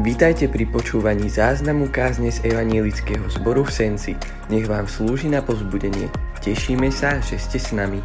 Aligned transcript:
Vítajte 0.00 0.48
pri 0.48 0.64
počúvaní 0.72 1.28
záznamu 1.28 1.92
kázne 1.92 2.32
z 2.32 2.48
Evanielického 2.48 3.28
zboru 3.28 3.68
v 3.68 3.76
Senci. 3.76 4.16
Nech 4.48 4.64
vám 4.64 4.88
slúži 4.88 5.28
na 5.28 5.44
pozbudenie. 5.44 6.08
Tešíme 6.40 6.88
sa, 6.88 7.20
že 7.20 7.36
ste 7.36 7.60
s 7.60 7.76
nami. 7.76 8.00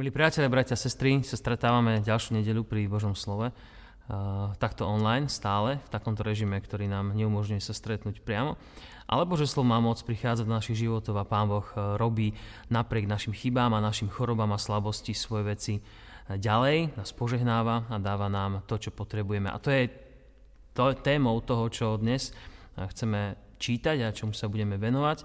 Milí 0.00 0.08
priatelia, 0.08 0.48
bratia, 0.48 0.80
sestry, 0.80 1.20
sa 1.28 1.36
stretávame 1.36 2.00
ďalšiu 2.00 2.40
nedelu 2.40 2.64
pri 2.64 2.88
Božom 2.88 3.12
slove. 3.12 3.52
Uh, 3.52 4.56
takto 4.56 4.88
online, 4.88 5.28
stále, 5.28 5.84
v 5.84 5.88
takomto 5.92 6.24
režime, 6.24 6.56
ktorý 6.56 6.88
nám 6.88 7.12
neumožňuje 7.12 7.60
sa 7.60 7.76
stretnúť 7.76 8.24
priamo. 8.24 8.56
Alebo 9.04 9.36
že 9.36 9.44
slovo 9.44 9.76
má 9.76 9.76
moc 9.76 10.00
prichádzať 10.00 10.48
do 10.48 10.56
našich 10.56 10.88
životov 10.88 11.20
a 11.20 11.28
Pán 11.28 11.52
Boh 11.52 11.68
uh, 11.76 12.00
robí 12.00 12.32
napriek 12.72 13.04
našim 13.04 13.36
chybám 13.36 13.76
a 13.76 13.84
našim 13.84 14.08
chorobám 14.08 14.56
a 14.56 14.62
slabosti 14.62 15.12
svoje 15.12 15.44
veci 15.52 15.74
ďalej, 16.34 16.98
nás 16.98 17.14
požehnáva 17.14 17.86
a 17.86 18.02
dáva 18.02 18.26
nám 18.26 18.66
to, 18.66 18.82
čo 18.82 18.90
potrebujeme. 18.90 19.46
A 19.46 19.62
to 19.62 19.70
je 19.70 19.86
to 20.74 20.92
témou 20.98 21.38
toho, 21.40 21.70
čo 21.70 21.96
dnes 21.96 22.34
chceme 22.76 23.38
čítať 23.56 23.96
a 24.04 24.14
čomu 24.14 24.36
sa 24.36 24.50
budeme 24.50 24.76
venovať. 24.76 25.24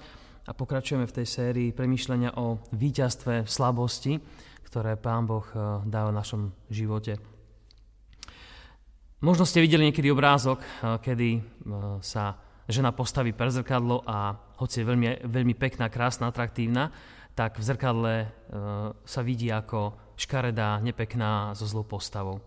A 0.49 0.57
pokračujeme 0.57 1.05
v 1.05 1.15
tej 1.21 1.27
sérii 1.27 1.69
premýšľania 1.69 2.33
o 2.39 2.57
víťazstve 2.73 3.45
slabosti, 3.45 4.17
ktoré 4.65 4.97
Pán 4.97 5.27
Boh 5.27 5.45
eh, 5.51 5.83
dáva 5.85 6.09
v 6.09 6.17
našom 6.17 6.41
živote. 6.71 7.19
Možno 9.21 9.45
ste 9.45 9.61
videli 9.61 9.91
niekedy 9.91 10.09
obrázok, 10.09 10.63
eh, 10.63 10.97
kedy 10.97 11.29
eh, 11.37 11.41
sa 12.01 12.41
žena 12.71 12.95
postaví 12.95 13.35
pre 13.35 13.51
zrkadlo 13.51 14.01
a 14.07 14.33
hoci 14.57 14.81
je 14.81 14.87
veľmi, 14.87 15.27
veľmi 15.27 15.53
pekná, 15.59 15.91
krásna, 15.91 16.31
atraktívna, 16.31 16.89
tak 17.37 17.57
v 17.57 17.63
zrkadle 17.63 18.13
sa 19.07 19.21
vidí 19.23 19.47
ako 19.47 19.95
škaredá, 20.19 20.77
nepekná, 20.83 21.55
so 21.57 21.65
zlou 21.65 21.87
postavou. 21.87 22.43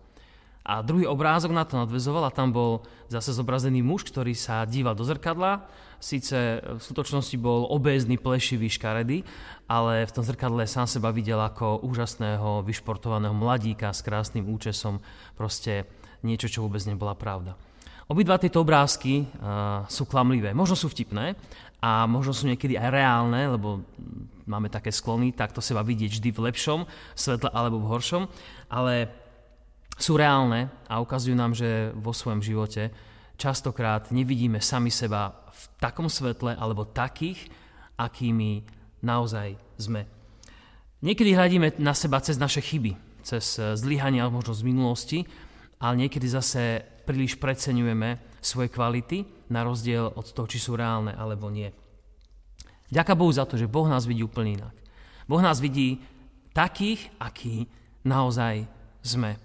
A 0.65 0.81
druhý 0.81 1.05
obrázok 1.05 1.53
na 1.53 1.61
to 1.61 1.77
nadvezoval 1.77 2.25
a 2.25 2.33
tam 2.33 2.49
bol 2.49 2.81
zase 3.05 3.37
zobrazený 3.37 3.85
muž, 3.85 4.01
ktorý 4.09 4.33
sa 4.33 4.65
díval 4.65 4.97
do 4.97 5.05
zrkadla. 5.05 5.69
Sice 6.01 6.57
v 6.57 6.81
skutočnosti 6.81 7.37
bol 7.37 7.69
obézny, 7.69 8.17
plešivý, 8.17 8.65
škaredý, 8.73 9.21
ale 9.69 10.09
v 10.09 10.13
tom 10.13 10.25
zrkadle 10.25 10.65
sám 10.65 10.89
seba 10.89 11.13
videl 11.13 11.37
ako 11.37 11.85
úžasného, 11.85 12.65
vyšportovaného 12.65 13.37
mladíka 13.37 13.93
s 13.93 14.01
krásnym 14.01 14.49
účesom. 14.49 15.05
Proste 15.37 15.85
niečo, 16.25 16.49
čo 16.49 16.65
vôbec 16.65 16.81
nebola 16.89 17.13
pravda. 17.13 17.53
Obidva 18.05 18.37
tieto 18.37 18.61
obrázky 18.61 19.25
uh, 19.25 19.81
sú 19.89 20.05
klamlivé. 20.05 20.53
Možno 20.53 20.77
sú 20.77 20.89
vtipné 20.93 21.33
a 21.81 22.09
možno 22.09 22.33
sú 22.33 22.47
niekedy 22.49 22.79
aj 22.79 22.89
reálne, 22.89 23.41
lebo 23.51 23.83
máme 24.45 24.69
také 24.69 24.93
sklony, 24.93 25.33
takto 25.33 25.59
seba 25.61 25.81
vidieť 25.81 26.17
vždy 26.17 26.29
v 26.31 26.43
lepšom 26.51 26.79
svetle 27.17 27.49
alebo 27.49 27.81
v 27.81 27.89
horšom, 27.89 28.23
ale 28.69 29.09
sú 29.95 30.19
reálne 30.19 30.69
a 30.91 30.99
ukazujú 30.99 31.35
nám, 31.35 31.55
že 31.55 31.91
vo 31.95 32.11
svojom 32.11 32.43
živote 32.43 32.91
častokrát 33.39 34.11
nevidíme 34.11 34.59
sami 34.59 34.91
seba 34.91 35.51
v 35.51 35.61
takom 35.79 36.07
svetle 36.11 36.55
alebo 36.55 36.87
takých, 36.87 37.47
akými 37.95 38.63
naozaj 39.03 39.55
sme. 39.79 40.03
Niekedy 41.03 41.35
hľadíme 41.35 41.67
na 41.79 41.93
seba 41.93 42.19
cez 42.19 42.39
naše 42.39 42.63
chyby, 42.63 42.95
cez 43.23 43.59
zlyhania 43.59 44.27
možno 44.31 44.55
z 44.55 44.65
minulosti, 44.67 45.19
ale 45.79 46.07
niekedy 46.07 46.27
zase 46.27 46.81
príliš 47.05 47.37
preceňujeme 47.37 48.39
svoje 48.41 48.71
kvality 48.71 49.34
na 49.49 49.61
rozdiel 49.65 50.11
od 50.13 50.25
toho, 50.31 50.47
či 50.49 50.57
sú 50.61 50.77
reálne 50.77 51.13
alebo 51.13 51.49
nie. 51.49 51.69
Ďaká 52.89 53.17
Bohu 53.17 53.33
za 53.33 53.49
to, 53.49 53.57
že 53.57 53.69
Boh 53.69 53.89
nás 53.89 54.05
vidí 54.05 54.21
úplne 54.21 54.61
inak. 54.61 54.75
Boh 55.25 55.41
nás 55.41 55.57
vidí 55.57 56.01
takých, 56.53 57.09
akí 57.17 57.65
naozaj 58.05 58.69
sme. 59.01 59.41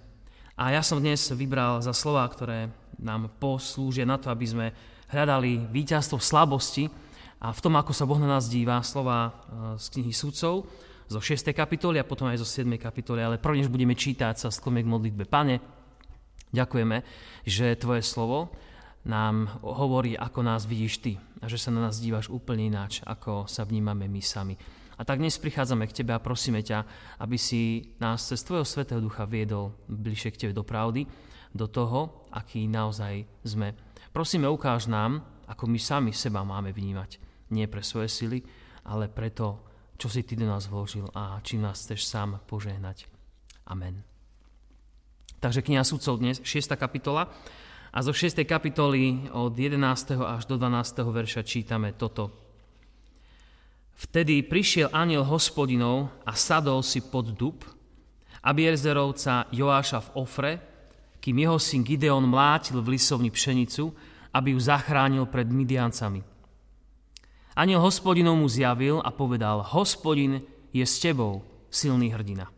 A 0.53 0.77
ja 0.77 0.85
som 0.85 1.01
dnes 1.01 1.25
vybral 1.33 1.81
za 1.81 1.91
slova, 1.91 2.21
ktoré 2.29 2.69
nám 3.01 3.33
poslúžia 3.41 4.05
na 4.05 4.21
to, 4.21 4.29
aby 4.29 4.45
sme 4.45 4.67
hľadali 5.09 5.67
víťazstvo 5.73 6.21
v 6.21 6.27
slabosti 6.27 6.85
a 7.41 7.49
v 7.49 7.59
tom, 7.59 7.73
ako 7.73 7.91
sa 7.91 8.05
Boh 8.05 8.21
na 8.21 8.37
nás 8.37 8.45
díva, 8.45 8.85
slova 8.85 9.17
e, 9.25 9.31
z 9.81 9.85
knihy 9.97 10.13
sudcov, 10.13 10.69
zo 11.09 11.19
6. 11.19 11.51
kapitoly 11.51 11.97
a 11.99 12.07
potom 12.07 12.29
aj 12.29 12.39
zo 12.39 12.47
7. 12.47 12.69
kapitoly, 12.77 13.19
ale 13.19 13.41
prvnež 13.41 13.67
budeme 13.67 13.97
čítať 13.97 14.37
sa 14.37 14.53
sklome 14.53 14.85
k 14.85 14.87
modlitbe. 14.87 15.25
Pane, 15.27 15.59
ďakujeme, 16.53 17.03
že 17.43 17.75
Tvoje 17.75 18.05
slovo 18.05 18.53
nám 19.05 19.61
hovorí, 19.65 20.13
ako 20.13 20.45
nás 20.45 20.69
vidíš 20.69 21.01
Ty 21.01 21.13
a 21.41 21.49
že 21.49 21.57
sa 21.57 21.73
na 21.73 21.89
nás 21.89 21.97
díváš 21.97 22.29
úplne 22.29 22.69
ináč, 22.69 23.01
ako 23.01 23.49
sa 23.49 23.65
vnímame 23.65 24.05
my 24.05 24.21
sami. 24.21 24.55
A 24.97 25.01
tak 25.01 25.17
dnes 25.17 25.41
prichádzame 25.41 25.89
k 25.89 26.01
Tebe 26.01 26.13
a 26.13 26.21
prosíme 26.21 26.61
ťa, 26.61 26.85
aby 27.25 27.33
si 27.33 27.93
nás 27.97 28.21
cez 28.21 28.45
Tvojho 28.45 28.61
Svetého 28.61 29.01
Ducha 29.01 29.25
viedol 29.25 29.73
bližšie 29.89 30.29
k 30.29 30.39
Tebe 30.45 30.53
do 30.53 30.61
pravdy, 30.61 31.09
do 31.49 31.65
toho, 31.65 32.29
aký 32.29 32.69
naozaj 32.69 33.25
sme. 33.41 33.73
Prosíme, 34.13 34.45
ukáž 34.45 34.85
nám, 34.85 35.25
ako 35.49 35.65
my 35.65 35.79
sami 35.81 36.11
seba 36.13 36.45
máme 36.45 36.69
vnímať. 36.69 37.17
Nie 37.49 37.65
pre 37.65 37.81
svoje 37.81 38.13
sily, 38.13 38.39
ale 38.85 39.09
pre 39.09 39.33
to, 39.33 39.65
čo 39.97 40.07
si 40.07 40.21
Ty 40.21 40.37
do 40.37 40.47
nás 40.47 40.69
vložil 40.69 41.09
a 41.17 41.41
čím 41.41 41.65
nás 41.65 41.81
chceš 41.81 42.05
sám 42.05 42.37
požehnať. 42.45 43.09
Amen. 43.65 44.05
Takže 45.41 45.65
kniha 45.65 45.81
sudcov 45.81 46.21
dnes, 46.21 46.37
6. 46.45 46.77
kapitola, 46.77 47.33
a 47.91 47.99
zo 47.99 48.15
6. 48.15 48.47
kapitoly 48.47 49.27
od 49.35 49.51
11. 49.51 50.15
až 50.23 50.47
do 50.47 50.55
12. 50.55 51.03
verša 51.11 51.43
čítame 51.43 51.91
toto. 51.91 52.31
Vtedy 53.99 54.41
prišiel 54.47 54.89
aniel 54.95 55.27
hospodinov 55.27 56.07
a 56.23 56.31
sadol 56.33 56.81
si 56.81 57.03
pod 57.03 57.35
dub, 57.35 57.67
Abierzerovca 58.41 59.45
Joáša 59.53 60.01
v 60.01 60.09
Ofre, 60.17 60.53
kým 61.21 61.45
jeho 61.45 61.61
syn 61.61 61.85
Gideon 61.85 62.25
mlátil 62.25 62.81
v 62.81 62.97
lisovni 62.97 63.29
pšenicu, 63.29 63.93
aby 64.33 64.57
ju 64.57 64.59
zachránil 64.63 65.29
pred 65.29 65.45
Midiancami. 65.45 66.25
Aniel 67.53 67.83
hospodinov 67.83 68.39
mu 68.39 68.47
zjavil 68.49 69.03
a 69.03 69.13
povedal, 69.13 69.61
hospodin 69.61 70.41
je 70.73 70.81
s 70.81 70.97
tebou, 70.97 71.43
silný 71.69 72.09
hrdina. 72.09 72.49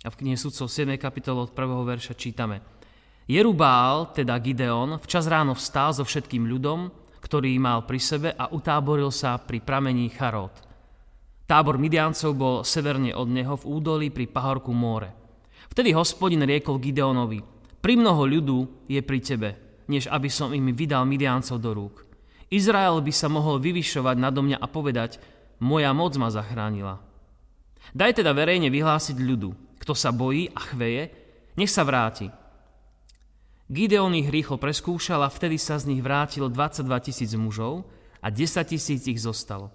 A 0.00 0.08
v 0.08 0.18
knihe 0.24 0.38
sudcov 0.38 0.72
7. 0.72 0.96
kapitolu 0.96 1.44
od 1.44 1.52
1. 1.52 1.60
verša 1.84 2.14
čítame– 2.14 2.62
Jerubál, 3.30 4.10
teda 4.10 4.34
Gideon, 4.42 4.98
včas 4.98 5.30
ráno 5.30 5.54
vstal 5.54 5.94
so 5.94 6.02
všetkým 6.02 6.50
ľudom, 6.50 6.90
ktorý 7.22 7.54
mal 7.62 7.86
pri 7.86 8.02
sebe 8.02 8.34
a 8.34 8.50
utáboril 8.50 9.14
sa 9.14 9.38
pri 9.38 9.62
pramení 9.62 10.10
Charot. 10.10 10.50
Tábor 11.46 11.78
Midiancov 11.78 12.34
bol 12.34 12.56
severne 12.66 13.14
od 13.14 13.30
neho 13.30 13.54
v 13.54 13.68
údolí 13.70 14.10
pri 14.10 14.26
pahorku 14.26 14.74
Móre. 14.74 15.14
Vtedy 15.70 15.94
hospodin 15.94 16.42
riekol 16.42 16.82
Gideonovi, 16.82 17.38
pri 17.78 17.94
mnoho 17.94 18.26
ľudu 18.26 18.90
je 18.90 18.98
pri 18.98 19.22
tebe, 19.22 19.50
než 19.86 20.10
aby 20.10 20.26
som 20.26 20.50
im 20.50 20.74
vydal 20.74 21.06
Midiancov 21.06 21.62
do 21.62 21.70
rúk. 21.70 22.02
Izrael 22.50 22.98
by 22.98 23.14
sa 23.14 23.30
mohol 23.30 23.62
vyvyšovať 23.62 24.16
nado 24.18 24.42
mňa 24.42 24.58
a 24.58 24.66
povedať, 24.66 25.22
moja 25.62 25.94
moc 25.94 26.18
ma 26.18 26.34
zachránila. 26.34 26.98
Daj 27.94 28.26
teda 28.26 28.34
verejne 28.34 28.74
vyhlásiť 28.74 29.14
ľudu, 29.22 29.78
kto 29.78 29.94
sa 29.94 30.10
bojí 30.10 30.50
a 30.50 30.58
chveje, 30.66 31.14
nech 31.54 31.70
sa 31.70 31.86
vráti, 31.86 32.39
Gideon 33.70 34.18
ich 34.18 34.26
rýchlo 34.26 34.58
preskúšal 34.58 35.22
a 35.22 35.30
vtedy 35.30 35.54
sa 35.54 35.78
z 35.78 35.94
nich 35.94 36.02
vrátilo 36.02 36.50
22 36.50 36.90
tisíc 37.06 37.30
mužov 37.38 37.86
a 38.18 38.26
10 38.26 38.66
tisíc 38.66 39.06
ich 39.06 39.22
zostalo. 39.22 39.70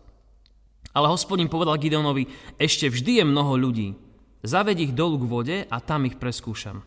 Ale 0.91 1.07
hospodin 1.07 1.47
povedal 1.47 1.79
Gideonovi, 1.79 2.28
ešte 2.59 2.91
vždy 2.91 3.23
je 3.23 3.25
mnoho 3.25 3.55
ľudí. 3.55 3.95
Zaved 4.44 4.75
ich 4.84 4.91
dolu 4.91 5.16
k 5.23 5.25
vode 5.31 5.57
a 5.72 5.78
tam 5.79 6.03
ich 6.03 6.19
preskúšam. 6.19 6.84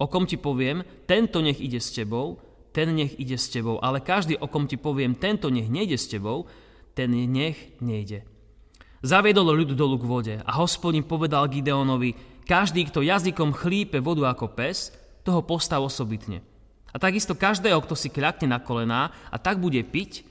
O 0.00 0.08
kom 0.08 0.24
ti 0.24 0.40
poviem, 0.40 0.80
tento 1.04 1.44
nech 1.44 1.60
ide 1.60 1.84
s 1.84 1.92
tebou, 1.92 2.40
ten 2.72 2.96
nech 2.96 3.20
ide 3.20 3.36
s 3.36 3.52
tebou, 3.52 3.76
ale 3.84 4.00
každý, 4.00 4.40
o 4.40 4.48
kom 4.48 4.64
ti 4.64 4.80
poviem, 4.80 5.20
tento 5.20 5.52
nech 5.52 5.68
nejde 5.68 6.00
s 6.00 6.08
tebou, 6.08 6.48
ten 6.96 7.12
nech 7.12 7.76
nejde. 7.84 8.24
Zaviedol 9.04 9.52
ľud 9.52 9.76
dolu 9.76 10.00
k 10.00 10.08
vode 10.08 10.34
a 10.40 10.50
hospodin 10.56 11.04
povedal 11.04 11.44
Gideonovi, 11.44 12.16
každý, 12.48 12.88
kto 12.88 13.04
jazykom 13.04 13.52
chlípe 13.52 14.00
vodu 14.00 14.32
ako 14.32 14.56
pes, 14.56 14.96
toho 15.28 15.44
postav 15.44 15.84
osobitne. 15.84 16.40
A 16.88 16.96
takisto 16.96 17.36
každého, 17.36 17.84
kto 17.84 17.92
si 17.92 18.08
kľakne 18.08 18.48
na 18.48 18.64
kolená 18.64 19.12
a 19.28 19.36
tak 19.36 19.60
bude 19.60 19.84
piť, 19.84 20.24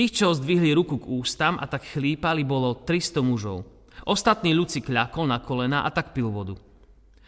tých, 0.00 0.16
čo 0.16 0.32
zdvihli 0.32 0.72
ruku 0.72 0.96
k 0.96 1.12
ústam 1.12 1.60
a 1.60 1.68
tak 1.68 1.84
chlípali, 1.84 2.40
bolo 2.40 2.72
300 2.72 3.20
mužov. 3.20 3.68
Ostatný 4.08 4.56
ľud 4.56 4.72
si 4.72 4.80
kľakol 4.80 5.28
na 5.28 5.44
kolená 5.44 5.84
a 5.84 5.92
tak 5.92 6.16
pil 6.16 6.32
vodu. 6.32 6.56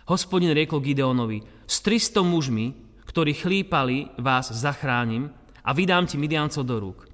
Hospodin 0.08 0.56
riekol 0.56 0.80
Gideonovi, 0.80 1.44
s 1.68 1.84
300 1.84 2.24
mužmi, 2.24 2.72
ktorí 3.04 3.36
chlípali, 3.36 4.16
vás 4.16 4.48
zachránim 4.48 5.28
a 5.60 5.70
vydám 5.76 6.08
ti 6.08 6.16
Midiancov 6.16 6.64
do 6.64 6.80
rúk. 6.80 7.04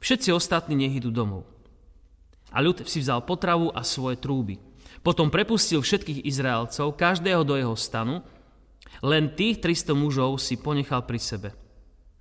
Všetci 0.00 0.32
ostatní 0.32 0.72
nech 0.72 0.96
idú 0.96 1.12
domov. 1.12 1.44
A 2.48 2.64
ľud 2.64 2.88
si 2.88 3.04
vzal 3.04 3.28
potravu 3.28 3.68
a 3.76 3.84
svoje 3.84 4.16
trúby. 4.16 4.56
Potom 5.04 5.28
prepustil 5.28 5.84
všetkých 5.84 6.24
Izraelcov, 6.24 6.96
každého 6.96 7.44
do 7.44 7.60
jeho 7.60 7.76
stanu 7.76 8.24
len 9.02 9.34
tých 9.34 9.58
300 9.58 9.96
mužov 9.96 10.38
si 10.38 10.60
ponechal 10.60 11.02
pri 11.08 11.18
sebe. 11.18 11.48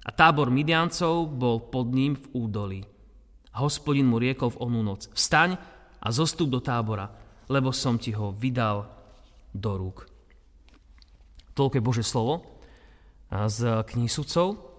A 0.04 0.10
tábor 0.12 0.50
Midiancov 0.50 1.30
bol 1.30 1.70
pod 1.70 1.94
ním 1.94 2.18
v 2.18 2.26
údolí. 2.34 2.82
A 3.54 3.62
hospodin 3.62 4.10
mu 4.10 4.18
riekol 4.18 4.50
v 4.58 4.62
onú 4.66 4.82
noc, 4.82 5.14
vstaň 5.14 5.56
a 6.02 6.08
zostup 6.10 6.50
do 6.50 6.60
tábora, 6.60 7.14
lebo 7.48 7.70
som 7.70 8.02
ti 8.02 8.12
ho 8.12 8.34
vydal 8.34 8.90
do 9.54 9.72
rúk. 9.78 10.10
Toľko 11.54 11.80
Bože 11.86 12.02
slovo 12.02 12.58
z 13.30 13.86
knihy 13.86 14.10
sudcov. 14.10 14.73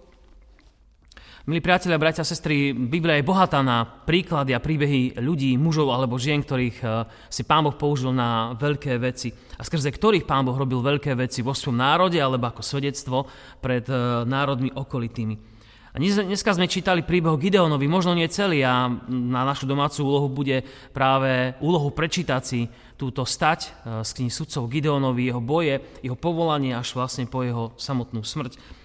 Milí 1.45 1.61
priatelia, 1.61 2.01
bratia 2.01 2.25
a 2.25 2.31
sestry, 2.33 2.73
Biblia 2.73 3.21
je 3.21 3.29
bohatá 3.29 3.61
na 3.61 3.85
príklady 3.85 4.57
a 4.57 4.63
príbehy 4.63 5.21
ľudí, 5.21 5.53
mužov 5.61 5.93
alebo 5.93 6.17
žien, 6.17 6.41
ktorých 6.41 6.77
eh, 6.81 7.05
si 7.29 7.45
Pán 7.45 7.61
Boh 7.61 7.77
použil 7.77 8.09
na 8.17 8.57
veľké 8.57 8.97
veci 8.97 9.29
a 9.29 9.61
skrze 9.61 9.93
ktorých 9.93 10.25
Pán 10.25 10.41
Boh 10.41 10.57
robil 10.57 10.81
veľké 10.81 11.13
veci 11.13 11.45
vo 11.45 11.53
svojom 11.53 11.77
národe 11.77 12.17
alebo 12.17 12.49
ako 12.49 12.65
svedectvo 12.65 13.29
pred 13.61 13.85
eh, 13.85 14.25
národmi 14.25 14.73
okolitými. 14.73 15.53
A 15.93 16.01
dneska 16.01 16.49
sme 16.49 16.65
čítali 16.65 17.05
príbeh 17.05 17.37
o 17.37 17.37
Gideonovi, 17.37 17.85
možno 17.85 18.17
nie 18.17 18.25
celý 18.25 18.65
a 18.65 18.89
na 19.05 19.45
našu 19.45 19.69
domácu 19.69 20.01
úlohu 20.01 20.33
bude 20.33 20.65
práve 20.97 21.53
úlohu 21.61 21.93
prečítať 21.93 22.41
si 22.41 22.65
túto 22.97 23.21
stať 23.21 23.69
eh, 23.85 24.01
z 24.01 24.09
knihy 24.17 24.33
sudcov 24.33 24.65
Gideonovi, 24.65 25.29
jeho 25.29 25.45
boje, 25.45 25.77
jeho 26.01 26.17
povolanie 26.17 26.73
až 26.73 26.97
vlastne 26.97 27.29
po 27.29 27.45
jeho 27.45 27.77
samotnú 27.77 28.25
smrť. 28.25 28.81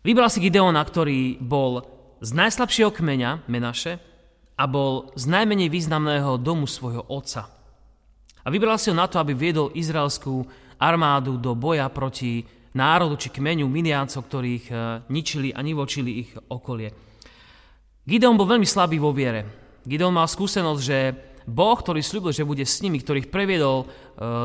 Vybral 0.00 0.32
si 0.32 0.40
Gideona, 0.40 0.80
ktorý 0.80 1.36
bol 1.44 1.84
z 2.24 2.32
najslabšieho 2.32 2.88
kmeňa 2.88 3.44
Menaše 3.52 4.00
a 4.56 4.64
bol 4.64 5.12
z 5.12 5.28
najmenej 5.28 5.68
významného 5.68 6.40
domu 6.40 6.64
svojho 6.64 7.04
otca. 7.04 7.52
A 8.40 8.48
vybral 8.48 8.80
si 8.80 8.88
ho 8.88 8.96
na 8.96 9.04
to, 9.04 9.20
aby 9.20 9.36
viedol 9.36 9.76
izraelskú 9.76 10.48
armádu 10.80 11.36
do 11.36 11.52
boja 11.52 11.84
proti 11.92 12.48
národu 12.72 13.20
či 13.20 13.28
kmeňu 13.28 13.68
Miniáncov, 13.68 14.24
ktorých 14.24 14.64
e, 14.72 14.74
ničili 15.12 15.52
a 15.52 15.60
nivočili 15.60 16.24
ich 16.24 16.30
okolie. 16.48 16.88
Gideon 18.08 18.40
bol 18.40 18.48
veľmi 18.48 18.64
slabý 18.64 18.96
vo 18.96 19.12
viere. 19.12 19.44
Gideon 19.84 20.16
mal 20.16 20.24
skúsenosť, 20.24 20.80
že 20.80 20.98
Boh, 21.44 21.76
ktorý 21.76 22.00
slúbil, 22.00 22.32
že 22.32 22.48
bude 22.48 22.64
s 22.64 22.80
nimi, 22.80 23.04
ktorých 23.04 23.28
previedol 23.28 23.84
e, 23.84 23.86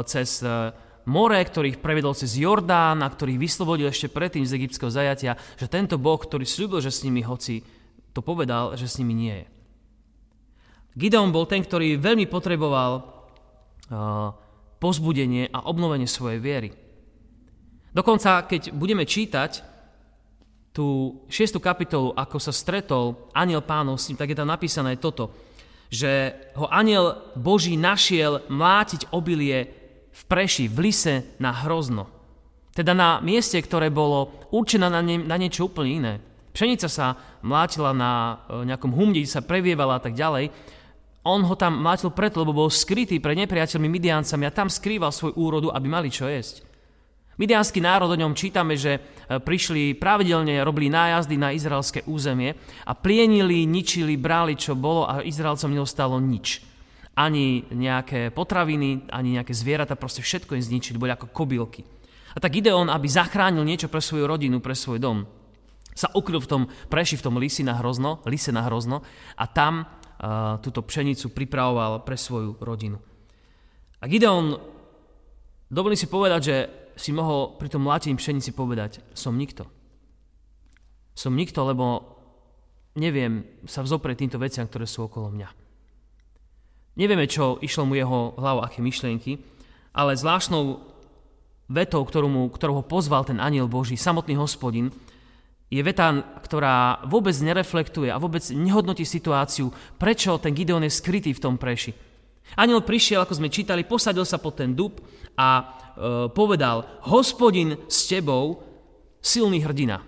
cez 0.03 0.43
e, 0.43 0.75
more, 1.05 1.37
ktorých 1.37 1.81
prevedol 1.81 2.17
cez 2.17 2.37
Jordán 2.37 3.01
a 3.05 3.09
ktorých 3.09 3.41
vyslobodil 3.41 3.89
ešte 3.89 4.09
predtým 4.09 4.45
z 4.45 4.57
egyptského 4.57 4.89
zajatia, 4.89 5.37
že 5.57 5.69
tento 5.69 6.01
Boh, 6.01 6.17
ktorý 6.17 6.45
slúbil, 6.45 6.81
že 6.81 6.93
s 6.93 7.05
nimi, 7.05 7.21
hoci 7.21 7.61
to 8.13 8.25
povedal, 8.25 8.73
že 8.73 8.89
s 8.89 8.97
nimi 8.97 9.13
nie 9.13 9.35
je. 9.43 9.47
Gideon 10.95 11.29
bol 11.29 11.43
ten, 11.45 11.59
ktorý 11.59 11.99
veľmi 11.99 12.25
potreboval 12.31 12.91
uh, 13.03 14.31
pozbudenie 14.79 15.51
a 15.51 15.67
obnovenie 15.67 16.07
svojej 16.07 16.39
viery. 16.39 16.69
Dokonca, 17.91 18.47
keď 18.47 18.71
budeme 18.71 19.03
čítať 19.03 19.75
tú 20.75 21.23
šiestu 21.31 21.63
kapitolu, 21.63 22.11
ako 22.11 22.35
sa 22.39 22.51
stretol 22.51 23.31
aniel 23.31 23.63
pánov 23.63 23.95
s 23.95 24.11
ním, 24.11 24.19
tak 24.19 24.31
je 24.31 24.39
tam 24.39 24.51
napísané 24.51 24.99
toto, 24.99 25.31
že 25.87 26.35
ho 26.59 26.67
aniel 26.67 27.31
Boží 27.39 27.79
našiel 27.79 28.43
mlátiť 28.51 29.15
obilie 29.15 29.84
v 30.15 30.21
Preši, 30.31 30.71
v 30.71 30.77
Lise 30.79 31.15
na 31.44 31.51
Hrozno. 31.51 32.07
Teda 32.71 32.95
na 32.95 33.19
mieste, 33.19 33.59
ktoré 33.59 33.91
bolo 33.91 34.47
určené 34.51 34.88
na, 34.88 35.03
nie, 35.03 35.19
na 35.19 35.35
niečo 35.35 35.67
úplne 35.67 35.91
iné. 35.91 36.13
Pšenica 36.56 36.88
sa 36.88 37.19
mlátila 37.44 37.91
na 37.91 38.12
e, 38.47 38.63
nejakom 38.63 38.95
humde, 38.95 39.19
sa 39.27 39.44
previevala 39.44 40.00
a 40.00 40.03
tak 40.03 40.15
ďalej. 40.15 40.51
On 41.27 41.44
ho 41.44 41.56
tam 41.59 41.83
mlátil 41.83 42.15
preto, 42.15 42.44
lebo 42.44 42.56
bol 42.56 42.71
skrytý 42.71 43.19
pred 43.19 43.35
nepriateľmi 43.44 43.91
Midiancami 43.91 44.47
a 44.47 44.56
tam 44.56 44.71
skrýval 44.71 45.12
svoj 45.12 45.35
úrodu, 45.35 45.67
aby 45.71 45.88
mali 45.88 46.07
čo 46.07 46.31
jesť. 46.31 46.63
Midianský 47.35 47.83
národ 47.83 48.07
o 48.07 48.15
ňom 48.15 48.31
čítame, 48.31 48.79
že 48.79 48.95
e, 48.95 49.00
prišli 49.39 50.00
pravidelne, 50.00 50.63
robili 50.63 50.88
nájazdy 50.88 51.35
na 51.35 51.51
izraelské 51.51 52.07
územie 52.07 52.56
a 52.88 52.95
plienili, 52.95 53.67
ničili, 53.67 54.15
brali, 54.15 54.56
čo 54.56 54.79
bolo 54.79 55.03
a 55.03 55.19
Izraelcom 55.19 55.75
neostalo 55.75 56.15
nič 56.23 56.75
ani 57.15 57.63
nejaké 57.71 58.29
potraviny, 58.35 59.07
ani 59.07 59.39
nejaké 59.39 59.56
zvieratá, 59.56 59.95
proste 59.95 60.19
všetko 60.19 60.59
im 60.59 60.63
zničili, 60.63 61.00
boli 61.00 61.15
ako 61.15 61.31
kobylky. 61.31 61.88
A 62.35 62.44
tak 62.44 62.51
Gideon, 62.51 62.91
aby 62.91 63.07
zachránil 63.07 63.63
niečo 63.63 63.88
pre 63.88 64.03
svoju 64.03 64.27
rodinu, 64.27 64.59
pre 64.59 64.75
svoj 64.75 65.00
dom, 65.00 65.23
sa 65.95 66.12
ukryl 66.12 66.44
v 66.44 66.50
tom, 66.51 66.62
preši 66.91 67.15
v 67.15 67.23
tom 67.23 67.39
lisi 67.39 67.63
na 67.63 67.79
hrozno, 67.79 68.19
lise 68.27 68.51
na 68.51 68.67
hrozno 68.67 69.00
a 69.39 69.47
tam 69.47 69.88
uh, 69.88 70.59
túto 70.59 70.83
pšenicu 70.83 71.31
pripravoval 71.31 72.03
pre 72.03 72.19
svoju 72.19 72.59
rodinu. 72.59 73.00
A 74.03 74.12
Gideon, 74.12 74.59
dovolím 75.71 75.95
si 75.95 76.12
povedať, 76.12 76.41
že 76.44 76.56
si 77.00 77.15
mohol 77.15 77.56
pri 77.56 77.71
tom 77.71 77.88
mlátení 77.88 78.19
pšenici 78.19 78.51
povedať, 78.51 79.00
som 79.15 79.39
nikto. 79.39 79.63
Som 81.15 81.39
nikto, 81.39 81.63
lebo 81.63 82.03
neviem 83.00 83.63
sa 83.63 83.79
vzoprieť 83.79 84.27
týmto 84.27 84.39
veciam, 84.44 84.67
ktoré 84.67 84.83
sú 84.83 85.07
okolo 85.07 85.31
mňa. 85.31 85.64
Nevieme, 86.95 87.27
čo 87.27 87.59
išlo 87.59 87.83
mu 87.83 88.00
jeho 88.00 88.39
hlavu, 88.39 88.63
aké 88.63 88.80
myšlienky, 88.80 89.36
ale 89.92 90.15
zvláštnou 90.15 90.80
vetou, 91.68 92.01
ktorú, 92.07 92.27
mu, 92.31 92.44
ktorú 92.47 92.80
ho 92.80 92.88
pozval 92.88 93.27
ten 93.27 93.44
aniel 93.44 93.68
Boží, 93.68 94.00
samotný 94.00 94.39
hospodin, 94.39 94.88
je 95.68 95.81
veta, 95.83 96.24
ktorá 96.39 97.03
vôbec 97.03 97.36
nereflektuje 97.36 98.07
a 98.07 98.21
vôbec 98.21 98.47
nehodnotí 98.53 99.03
situáciu, 99.03 99.75
prečo 100.00 100.39
ten 100.39 100.56
Gideon 100.56 100.88
je 100.88 100.94
skrytý 100.94 101.36
v 101.36 101.44
tom 101.44 101.59
preši. 101.59 101.92
Aniel 102.56 102.86
prišiel, 102.86 103.25
ako 103.25 103.44
sme 103.44 103.51
čítali, 103.51 103.83
posadil 103.83 104.24
sa 104.24 104.39
pod 104.39 104.56
ten 104.62 104.77
dub 104.77 105.01
a 105.36 105.48
e, 105.59 105.63
povedal, 106.31 106.86
hospodin 107.09 107.75
s 107.89 108.06
tebou, 108.07 108.62
silný 109.19 109.65
hrdina. 109.65 110.06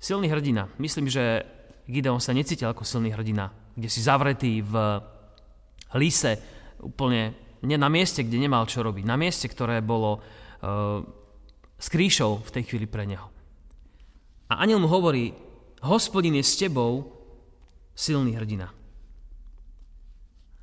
Silný 0.00 0.32
hrdina. 0.32 0.72
Myslím, 0.80 1.12
že 1.12 1.44
Gideon 1.86 2.18
sa 2.18 2.32
necítil 2.32 2.72
ako 2.72 2.82
silný 2.88 3.12
hrdina 3.12 3.61
kde 3.76 3.88
si 3.88 4.00
zavretý 4.04 4.60
v 4.60 4.74
lise, 5.96 6.38
úplne 6.80 7.36
nie 7.62 7.78
na 7.78 7.86
mieste, 7.86 8.26
kde 8.26 8.42
nemal 8.42 8.66
čo 8.66 8.82
robiť, 8.82 9.04
na 9.06 9.14
mieste, 9.14 9.46
ktoré 9.46 9.78
bolo 9.84 10.18
uh, 10.18 11.00
s 11.78 11.86
kríšou 11.90 12.42
v 12.42 12.50
tej 12.50 12.62
chvíli 12.66 12.86
pre 12.90 13.06
neho. 13.06 13.30
A 14.50 14.62
aniel 14.66 14.82
mu 14.82 14.90
hovorí, 14.90 15.32
hospodin 15.86 16.36
je 16.36 16.44
s 16.44 16.58
tebou 16.58 17.08
silný 17.94 18.34
hrdina. 18.36 18.68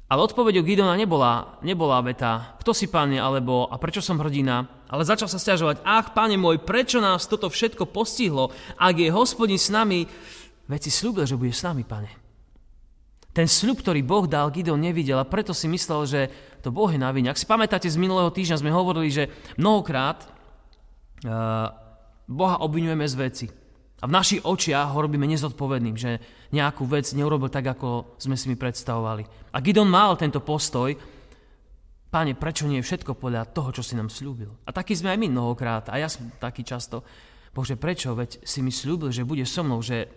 Ale 0.10 0.26
odpovedou 0.26 0.66
Gidona 0.66 0.98
nebola, 0.98 1.62
nebola 1.62 2.02
veta, 2.02 2.58
kto 2.58 2.74
si 2.74 2.90
páne, 2.90 3.22
alebo 3.22 3.70
a 3.70 3.78
prečo 3.78 4.02
som 4.02 4.18
hrdina, 4.18 4.66
ale 4.90 5.06
začal 5.06 5.30
sa 5.30 5.38
stiažovať, 5.38 5.86
ach, 5.86 6.18
páne 6.18 6.34
môj, 6.34 6.66
prečo 6.66 6.98
nás 6.98 7.30
toto 7.30 7.46
všetko 7.46 7.86
postihlo, 7.94 8.50
ak 8.74 8.98
je 8.98 9.14
hospodin 9.14 9.62
s 9.62 9.70
nami, 9.70 10.10
veď 10.66 10.90
si 10.90 10.92
slúbil, 10.92 11.30
že 11.30 11.38
bude 11.38 11.54
s 11.54 11.62
nami, 11.62 11.86
pane. 11.86 12.10
Ten 13.30 13.46
sľub, 13.46 13.86
ktorý 13.86 14.02
Boh 14.02 14.26
dal, 14.26 14.50
Gideon 14.50 14.82
nevidel 14.82 15.22
a 15.22 15.28
preto 15.28 15.54
si 15.54 15.70
myslel, 15.70 16.02
že 16.10 16.22
to 16.66 16.74
Boh 16.74 16.90
je 16.90 16.98
na 16.98 17.14
vine. 17.14 17.30
Ak 17.30 17.38
si 17.38 17.46
pamätáte, 17.46 17.86
z 17.86 18.02
minulého 18.02 18.34
týždňa 18.34 18.62
sme 18.62 18.74
hovorili, 18.74 19.14
že 19.14 19.30
mnohokrát 19.56 20.26
uh, 20.26 21.70
Boha 22.26 22.58
obvinujeme 22.66 23.06
z 23.06 23.16
veci. 23.16 23.48
A 24.00 24.08
v 24.08 24.16
našich 24.16 24.42
očiach 24.42 24.96
ho 24.96 25.00
robíme 25.04 25.28
nezodpovedným, 25.30 25.96
že 26.00 26.24
nejakú 26.56 26.88
vec 26.88 27.06
neurobil 27.14 27.52
tak, 27.52 27.68
ako 27.70 28.16
sme 28.18 28.34
si 28.34 28.48
mi 28.50 28.56
predstavovali. 28.56 29.54
A 29.54 29.58
Gideon 29.60 29.92
mal 29.92 30.18
tento 30.18 30.42
postoj, 30.42 30.96
Páne, 32.10 32.34
prečo 32.34 32.66
nie 32.66 32.82
je 32.82 32.88
všetko 32.90 33.22
podľa 33.22 33.54
toho, 33.54 33.70
čo 33.70 33.86
si 33.86 33.94
nám 33.94 34.10
slúbil? 34.10 34.50
A 34.66 34.74
taký 34.74 34.98
sme 34.98 35.14
aj 35.14 35.22
my 35.22 35.30
mnohokrát, 35.30 35.94
a 35.94 36.02
ja 36.02 36.10
som 36.10 36.26
taký 36.42 36.66
často. 36.66 37.06
Bože, 37.54 37.78
prečo? 37.78 38.18
Veď 38.18 38.42
si 38.42 38.66
mi 38.66 38.74
slúbil, 38.74 39.14
že 39.14 39.22
bude 39.22 39.46
so 39.46 39.62
mnou, 39.62 39.78
že 39.86 40.10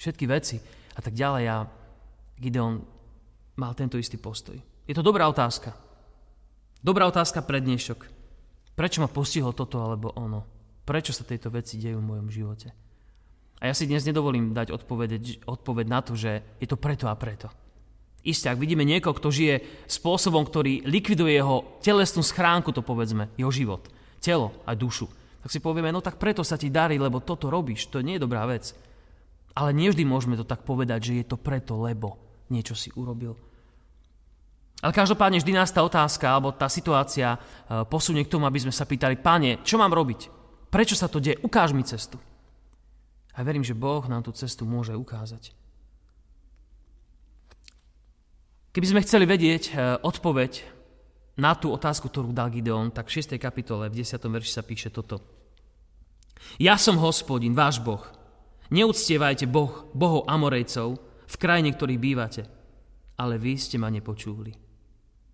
všetky 0.00 0.24
veci 0.24 0.56
a 0.96 1.04
tak 1.04 1.12
ďalej. 1.12 1.44
A 1.52 1.56
Gideon 2.38 2.82
mal 3.58 3.72
tento 3.78 3.98
istý 3.98 4.18
postoj. 4.18 4.58
Je 4.84 4.94
to 4.94 5.06
dobrá 5.06 5.30
otázka. 5.30 5.72
Dobrá 6.84 7.08
otázka 7.08 7.40
pre 7.46 7.62
dnešok. 7.62 8.10
Prečo 8.74 9.00
ma 9.00 9.08
postihlo 9.08 9.54
toto 9.54 9.80
alebo 9.80 10.12
ono? 10.18 10.44
Prečo 10.84 11.14
sa 11.14 11.24
tieto 11.24 11.48
veci 11.48 11.80
dejú 11.80 12.02
v 12.02 12.08
mojom 12.10 12.28
živote? 12.28 12.68
A 13.62 13.70
ja 13.70 13.74
si 13.74 13.88
dnes 13.88 14.04
nedovolím 14.04 14.52
dať 14.52 14.74
odpoveď 15.46 15.86
na 15.88 16.04
to, 16.04 16.12
že 16.18 16.44
je 16.60 16.66
to 16.68 16.76
preto 16.76 17.08
a 17.08 17.16
preto. 17.16 17.48
Isté, 18.24 18.52
ak 18.52 18.60
vidíme 18.60 18.84
niekoho, 18.84 19.16
kto 19.16 19.32
žije 19.32 19.84
spôsobom, 19.88 20.44
ktorý 20.44 20.84
likviduje 20.84 21.32
jeho 21.32 21.80
telesnú 21.80 22.20
schránku, 22.24 22.72
to 22.72 22.80
povedzme, 22.80 23.28
jeho 23.36 23.52
život, 23.52 23.88
telo 24.20 24.52
a 24.64 24.72
dušu, 24.72 25.08
tak 25.44 25.52
si 25.52 25.60
povieme, 25.60 25.92
no 25.92 26.00
tak 26.00 26.16
preto 26.16 26.40
sa 26.40 26.56
ti 26.56 26.72
darí, 26.72 26.96
lebo 26.96 27.20
toto 27.20 27.52
robíš, 27.52 27.92
to 27.92 28.00
nie 28.00 28.16
je 28.16 28.24
dobrá 28.24 28.48
vec. 28.48 28.72
Ale 29.52 29.76
nevždy 29.76 30.08
môžeme 30.08 30.40
to 30.40 30.44
tak 30.48 30.64
povedať, 30.64 31.04
že 31.04 31.12
je 31.20 31.24
to 31.28 31.36
preto, 31.36 31.76
lebo 31.84 32.16
niečo 32.48 32.76
si 32.76 32.92
urobil. 32.96 33.36
Ale 34.84 34.92
každopádne 34.92 35.40
vždy 35.40 35.52
nás 35.56 35.72
tá 35.72 35.80
otázka 35.80 36.28
alebo 36.28 36.52
tá 36.52 36.68
situácia 36.68 37.32
e, 37.32 37.38
posunie 37.88 38.20
k 38.26 38.32
tomu, 38.36 38.44
aby 38.44 38.60
sme 38.60 38.74
sa 38.74 38.84
pýtali, 38.84 39.16
páne, 39.16 39.64
čo 39.64 39.80
mám 39.80 39.96
robiť? 39.96 40.28
Prečo 40.68 40.92
sa 40.92 41.08
to 41.08 41.24
deje? 41.24 41.40
Ukáž 41.40 41.72
mi 41.72 41.80
cestu. 41.86 42.20
A 43.32 43.40
verím, 43.40 43.64
že 43.64 43.72
Boh 43.72 44.04
nám 44.04 44.26
tú 44.26 44.30
cestu 44.36 44.68
môže 44.68 44.92
ukázať. 44.92 45.56
Keby 48.74 48.86
sme 48.90 49.04
chceli 49.06 49.24
vedieť 49.24 49.62
e, 49.70 49.72
odpoveď 50.04 50.66
na 51.40 51.56
tú 51.56 51.72
otázku, 51.72 52.12
ktorú 52.12 52.34
dal 52.34 52.50
Gideon, 52.50 52.92
tak 52.92 53.08
v 53.08 53.24
6. 53.24 53.40
kapitole, 53.40 53.88
v 53.88 54.02
10. 54.04 54.20
verši 54.20 54.52
sa 54.52 54.62
píše 54.66 54.90
toto. 54.92 55.22
Ja 56.60 56.76
som 56.76 57.00
hospodin, 57.00 57.56
váš 57.56 57.80
Boh. 57.80 58.02
Neúctievajte 58.68 59.46
boh, 59.46 59.88
bohov 59.92 60.26
Amorejcov, 60.26 60.98
v 61.24 61.36
krajine, 61.40 61.72
ktorých 61.72 62.00
bývate. 62.00 62.42
Ale 63.14 63.38
vy 63.38 63.54
ste 63.56 63.78
ma 63.78 63.88
nepočuli. 63.88 64.52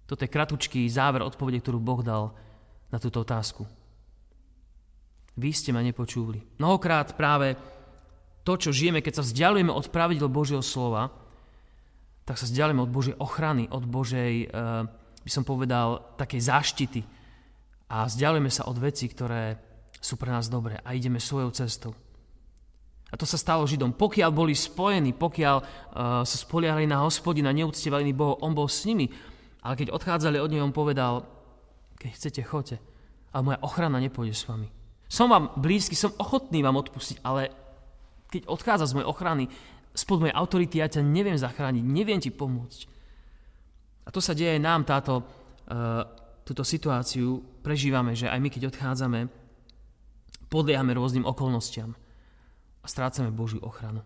Toto 0.04 0.26
je 0.26 0.30
kratučký 0.30 0.84
záver 0.90 1.22
odpovede, 1.22 1.62
ktorú 1.62 1.78
Boh 1.78 2.02
dal 2.02 2.34
na 2.90 2.98
túto 2.98 3.22
otázku. 3.22 3.62
Vy 5.38 5.50
ste 5.54 5.70
ma 5.70 5.80
nepočuli. 5.80 6.42
Mnohokrát 6.58 7.14
práve 7.14 7.54
to, 8.42 8.58
čo 8.58 8.74
žijeme, 8.74 9.00
keď 9.00 9.22
sa 9.22 9.26
vzdialujeme 9.26 9.70
od 9.70 9.86
pravidel 9.88 10.26
Božieho 10.26 10.60
slova, 10.60 11.08
tak 12.26 12.36
sa 12.36 12.46
vzdialujeme 12.50 12.82
od 12.82 12.92
Božej 12.92 13.14
ochrany, 13.22 13.70
od 13.70 13.84
Božej, 13.86 14.34
eh, 14.44 14.48
by 15.22 15.30
som 15.30 15.46
povedal, 15.46 16.18
takej 16.18 16.40
záštity. 16.42 17.00
A 17.90 18.06
vzdialujeme 18.06 18.50
sa 18.50 18.66
od 18.66 18.78
vecí, 18.78 19.06
ktoré 19.06 19.58
sú 20.00 20.16
pre 20.16 20.32
nás 20.32 20.48
dobré 20.48 20.80
a 20.82 20.96
ideme 20.96 21.20
svojou 21.20 21.52
cestou. 21.52 21.92
A 23.10 23.18
to 23.18 23.26
sa 23.26 23.34
stalo 23.34 23.66
Židom. 23.66 23.98
Pokiaľ 23.98 24.30
boli 24.30 24.54
spojení, 24.54 25.10
pokiaľ 25.18 25.56
uh, 25.58 25.66
sa 26.22 26.36
spoliahali 26.38 26.86
na 26.86 27.02
hospodina, 27.02 27.50
neúctievali 27.50 28.14
Bohu, 28.14 28.38
on 28.38 28.54
bol 28.54 28.70
s 28.70 28.86
nimi. 28.86 29.10
Ale 29.66 29.74
keď 29.74 29.90
odchádzali 29.90 30.38
od 30.38 30.50
neho, 30.50 30.62
on 30.62 30.74
povedal, 30.74 31.26
keď 31.98 32.10
chcete, 32.16 32.40
choďte, 32.46 32.76
ale 33.34 33.42
moja 33.44 33.58
ochrana 33.66 33.98
nepôjde 33.98 34.34
s 34.34 34.46
vami. 34.46 34.70
Som 35.10 35.34
vám 35.34 35.58
blízky, 35.58 35.98
som 35.98 36.14
ochotný 36.22 36.62
vám 36.62 36.78
odpustiť, 36.78 37.18
ale 37.26 37.50
keď 38.30 38.46
odchádza 38.46 38.94
z 38.94 38.94
mojej 38.94 39.10
ochrany, 39.10 39.44
spod 39.90 40.22
mojej 40.22 40.38
autority, 40.38 40.78
ja 40.78 40.86
ťa 40.86 41.02
neviem 41.02 41.34
zachrániť, 41.34 41.82
neviem 41.82 42.22
ti 42.22 42.30
pomôcť. 42.30 42.80
A 44.06 44.14
to 44.14 44.22
sa 44.22 44.38
deje 44.38 44.54
aj 44.54 44.62
nám, 44.62 44.86
táto, 44.86 45.18
uh, 45.18 46.06
túto 46.46 46.62
situáciu 46.62 47.42
prežívame, 47.60 48.14
že 48.14 48.30
aj 48.30 48.38
my, 48.38 48.48
keď 48.54 48.70
odchádzame, 48.70 49.26
podliehame 50.46 50.94
rôznym 50.94 51.26
okolnostiam 51.26 51.98
a 52.80 52.86
strácame 52.88 53.32
Božiu 53.32 53.60
ochranu. 53.60 54.00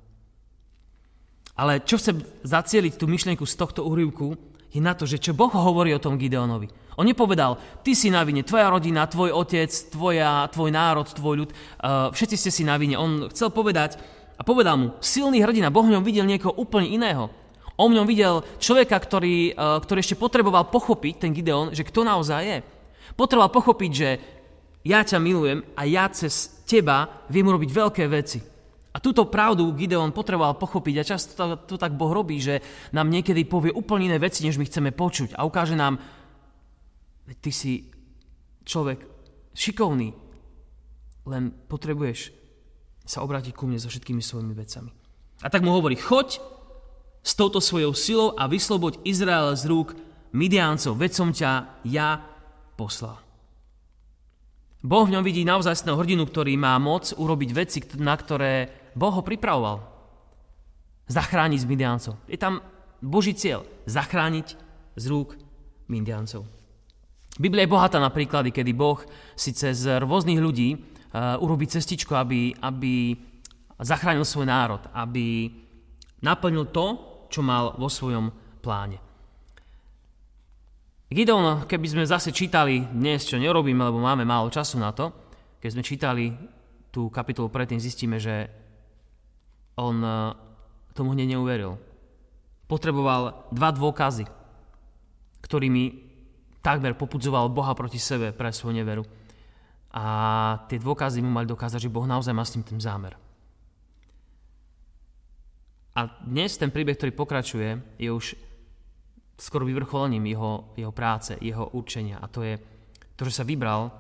Ale 1.55 1.79
čo 1.87 1.99
chcem 2.03 2.19
zacieliť 2.43 2.99
tú 2.99 3.07
myšlienku 3.07 3.47
z 3.47 3.55
tohto 3.55 3.87
úryvku, 3.87 4.35
je 4.75 4.83
na 4.83 4.91
to, 4.99 5.07
že 5.07 5.23
čo 5.23 5.39
Boh 5.39 5.55
hovorí 5.55 5.95
o 5.95 6.03
tom 6.03 6.19
Gideonovi. 6.19 6.67
On 6.99 7.07
nepovedal, 7.07 7.59
ty 7.87 7.95
si 7.95 8.11
na 8.11 8.27
vine, 8.27 8.43
tvoja 8.43 8.71
rodina, 8.71 9.07
tvoj 9.07 9.31
otec, 9.31 9.71
tvoja, 9.71 10.51
tvoj 10.51 10.71
národ, 10.75 11.07
tvoj 11.07 11.47
ľud, 11.47 11.51
uh, 11.51 12.11
všetci 12.11 12.37
ste 12.39 12.51
si 12.51 12.63
na 12.67 12.75
vine. 12.75 12.99
On 12.99 13.31
chcel 13.31 13.55
povedať 13.55 13.99
a 14.35 14.43
povedal 14.43 14.75
mu, 14.75 14.87
silný 14.99 15.43
hrdina, 15.47 15.71
Boh 15.71 15.87
v 15.87 15.95
ňom 15.95 16.03
videl 16.03 16.27
niekoho 16.27 16.55
úplne 16.59 16.91
iného. 16.91 17.31
On 17.79 17.91
v 17.91 17.99
ňom 17.99 18.07
videl 18.07 18.43
človeka, 18.59 18.99
ktorý, 18.99 19.55
uh, 19.55 19.79
ktorý 19.79 20.03
ešte 20.03 20.19
potreboval 20.19 20.71
pochopiť, 20.71 21.15
ten 21.23 21.35
Gideon, 21.35 21.71
že 21.71 21.87
kto 21.87 22.03
naozaj 22.03 22.43
je. 22.43 22.59
Potreboval 23.15 23.51
pochopiť, 23.55 23.91
že 23.95 24.11
ja 24.87 25.07
ťa 25.07 25.23
milujem 25.23 25.63
a 25.79 25.87
ja 25.87 26.11
cez 26.11 26.63
teba 26.67 27.27
viem 27.31 27.47
urobiť 27.47 27.71
veľké 27.71 28.05
veci. 28.11 28.54
A 28.95 29.03
túto 29.03 29.27
pravdu 29.27 29.75
Gideon 29.75 30.15
potreboval 30.15 30.55
pochopiť 30.55 30.95
a 31.03 31.09
často 31.09 31.31
to, 31.35 31.45
to 31.67 31.77
tak 31.77 31.99
Boh 31.99 32.15
robí, 32.15 32.39
že 32.39 32.63
nám 32.95 33.11
niekedy 33.11 33.43
povie 33.43 33.75
úplne 33.75 34.15
iné 34.15 34.19
veci, 34.23 34.47
než 34.47 34.55
my 34.55 34.71
chceme 34.71 34.95
počuť 34.95 35.35
a 35.35 35.43
ukáže 35.43 35.75
nám, 35.75 35.99
ty 37.43 37.51
si 37.51 37.91
človek 38.63 39.03
šikovný, 39.51 40.15
len 41.27 41.51
potrebuješ 41.67 42.31
sa 43.03 43.27
obrátiť 43.27 43.53
ku 43.53 43.67
mne 43.67 43.83
so 43.83 43.91
všetkými 43.91 44.23
svojimi 44.23 44.55
vecami. 44.55 44.95
A 45.43 45.51
tak 45.51 45.67
mu 45.67 45.75
hovorí, 45.75 45.99
choď 45.99 46.39
s 47.25 47.33
touto 47.35 47.59
svojou 47.59 47.93
silou 47.99 48.29
a 48.39 48.47
vysloboď 48.47 49.03
Izrael 49.03 49.59
z 49.59 49.67
rúk 49.67 49.99
Midiáncov, 50.31 51.03
som 51.11 51.35
ťa 51.35 51.83
ja 51.83 52.23
poslal. 52.79 53.19
Boh 54.85 55.09
v 55.09 55.17
ňom 55.17 55.25
vidí 55.25 55.49
naozajstného 55.49 55.97
hrdinu, 55.97 56.29
ktorý 56.29 56.61
má 56.61 56.77
moc 56.77 57.17
urobiť 57.17 57.51
veci, 57.57 57.81
na 57.97 58.13
ktoré 58.13 58.84
Boh 58.95 59.13
ho 59.15 59.23
pripravoval. 59.23 59.83
Zachrániť 61.11 61.61
z 61.61 61.69
Midiancov. 61.69 62.15
Je 62.31 62.39
tam 62.41 62.65
Boží 63.05 63.37
cieľ. 63.37 63.69
Zachrániť 63.85 64.57
z 64.97 65.05
rúk 65.11 65.37
Midiancov. 65.91 66.49
Biblia 67.35 67.67
je 67.67 67.75
bohatá 67.75 67.99
na 67.99 68.15
príklady, 68.15 68.55
kedy 68.55 68.73
Boh 68.73 69.03
si 69.35 69.51
cez 69.51 69.85
rôznych 69.85 70.39
ľudí 70.39 70.79
uh, 70.79 71.35
urobí 71.43 71.67
cestičku, 71.67 72.15
aby, 72.15 72.55
aby 72.63 73.19
zachránil 73.83 74.23
svoj 74.23 74.47
národ, 74.47 74.83
aby 74.95 75.51
naplnil 76.23 76.71
to, 76.71 76.87
čo 77.27 77.43
mal 77.43 77.75
vo 77.75 77.91
svojom 77.91 78.31
pláne. 78.63 79.03
Gideon, 81.11 81.67
keby 81.67 81.87
sme 81.91 82.05
zase 82.07 82.31
čítali 82.31 82.81
dnes, 82.91 83.27
čo 83.27 83.39
nerobíme, 83.39 83.83
lebo 83.83 83.99
máme 83.99 84.23
málo 84.25 84.49
času 84.49 84.79
na 84.81 84.95
to, 84.95 85.11
keď 85.59 85.69
sme 85.71 85.83
čítali 85.83 86.25
tú 86.95 87.11
kapitolu 87.11 87.51
predtým, 87.51 87.83
zistíme, 87.83 88.23
že 88.23 88.47
on 89.79 89.97
eh, 90.03 90.33
tomu 90.95 91.13
hneď 91.13 91.39
neuveril. 91.39 91.79
Potreboval 92.65 93.51
dva 93.53 93.71
dôkazy, 93.75 94.25
ktorými 95.45 95.85
takmer 96.65 96.97
popudzoval 96.97 97.53
Boha 97.53 97.77
proti 97.77 98.01
sebe 98.01 98.33
pre 98.33 98.49
svoju 98.49 98.73
neveru. 98.81 99.05
A 99.95 100.05
tie 100.67 100.81
dôkazy 100.81 101.21
mu 101.23 101.31
mali 101.31 101.47
dokázať, 101.47 101.87
že 101.87 101.93
Boh 101.93 102.09
naozaj 102.09 102.35
má 102.35 102.43
s 102.43 102.57
tým 102.57 102.65
ten 102.65 102.81
zámer. 102.81 103.15
A 105.95 106.11
dnes 106.27 106.59
ten 106.59 106.75
príbeh, 106.75 106.99
ktorý 106.99 107.15
pokračuje, 107.15 107.79
je 108.03 108.11
už 108.11 108.35
skoro 109.39 109.63
vyvrcholením 109.63 110.27
jeho, 110.27 110.75
jeho 110.75 110.91
práce, 110.91 111.39
jeho 111.39 111.71
určenia. 111.71 112.19
A 112.19 112.27
to 112.27 112.43
je 112.43 112.59
to, 113.15 113.23
že 113.31 113.43
sa 113.43 113.45
vybral 113.47 113.95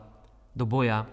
do 0.50 0.66
boja 0.66 1.06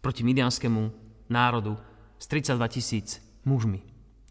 proti 0.00 0.24
midianskému 0.24 0.82
národu 1.28 1.76
s 2.16 2.24
32 2.28 2.68
tisíc 2.72 3.23
mužmi. 3.44 3.80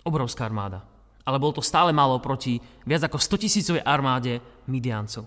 Obrovská 0.03 0.45
armáda. 0.45 0.83
Ale 1.23 1.39
bolo 1.39 1.57
to 1.57 1.63
stále 1.63 1.95
málo 1.95 2.19
proti 2.19 2.59
viac 2.83 3.07
ako 3.07 3.17
100 3.17 3.43
tisícovej 3.47 3.83
armáde 3.87 4.43
midiancov. 4.67 5.25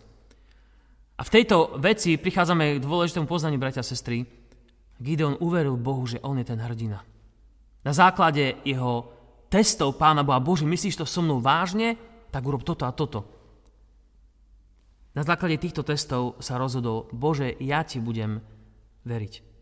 A 1.16 1.24
v 1.24 1.32
tejto 1.32 1.80
veci 1.80 2.20
prichádzame 2.20 2.76
k 2.76 2.84
dôležitému 2.84 3.24
poznaniu, 3.24 3.56
bratia 3.56 3.80
a 3.80 3.88
sestry. 3.88 4.28
Gideon 5.00 5.40
uveril 5.40 5.80
Bohu, 5.80 6.04
že 6.04 6.20
on 6.20 6.36
je 6.36 6.44
ten 6.44 6.60
hrdina. 6.60 7.00
Na 7.80 7.92
základe 7.96 8.60
jeho 8.68 9.08
testov 9.48 9.96
pána 9.96 10.20
Boha, 10.20 10.42
Bože, 10.44 10.68
myslíš 10.68 11.00
to 11.00 11.06
so 11.08 11.24
mnou 11.24 11.40
vážne? 11.40 11.96
Tak 12.28 12.44
urob 12.44 12.60
toto 12.60 12.84
a 12.84 12.92
toto. 12.92 13.24
Na 15.16 15.24
základe 15.24 15.56
týchto 15.56 15.80
testov 15.80 16.36
sa 16.44 16.60
rozhodol, 16.60 17.08
Bože, 17.08 17.56
ja 17.64 17.80
ti 17.80 17.96
budem 17.96 18.44
veriť. 19.08 19.55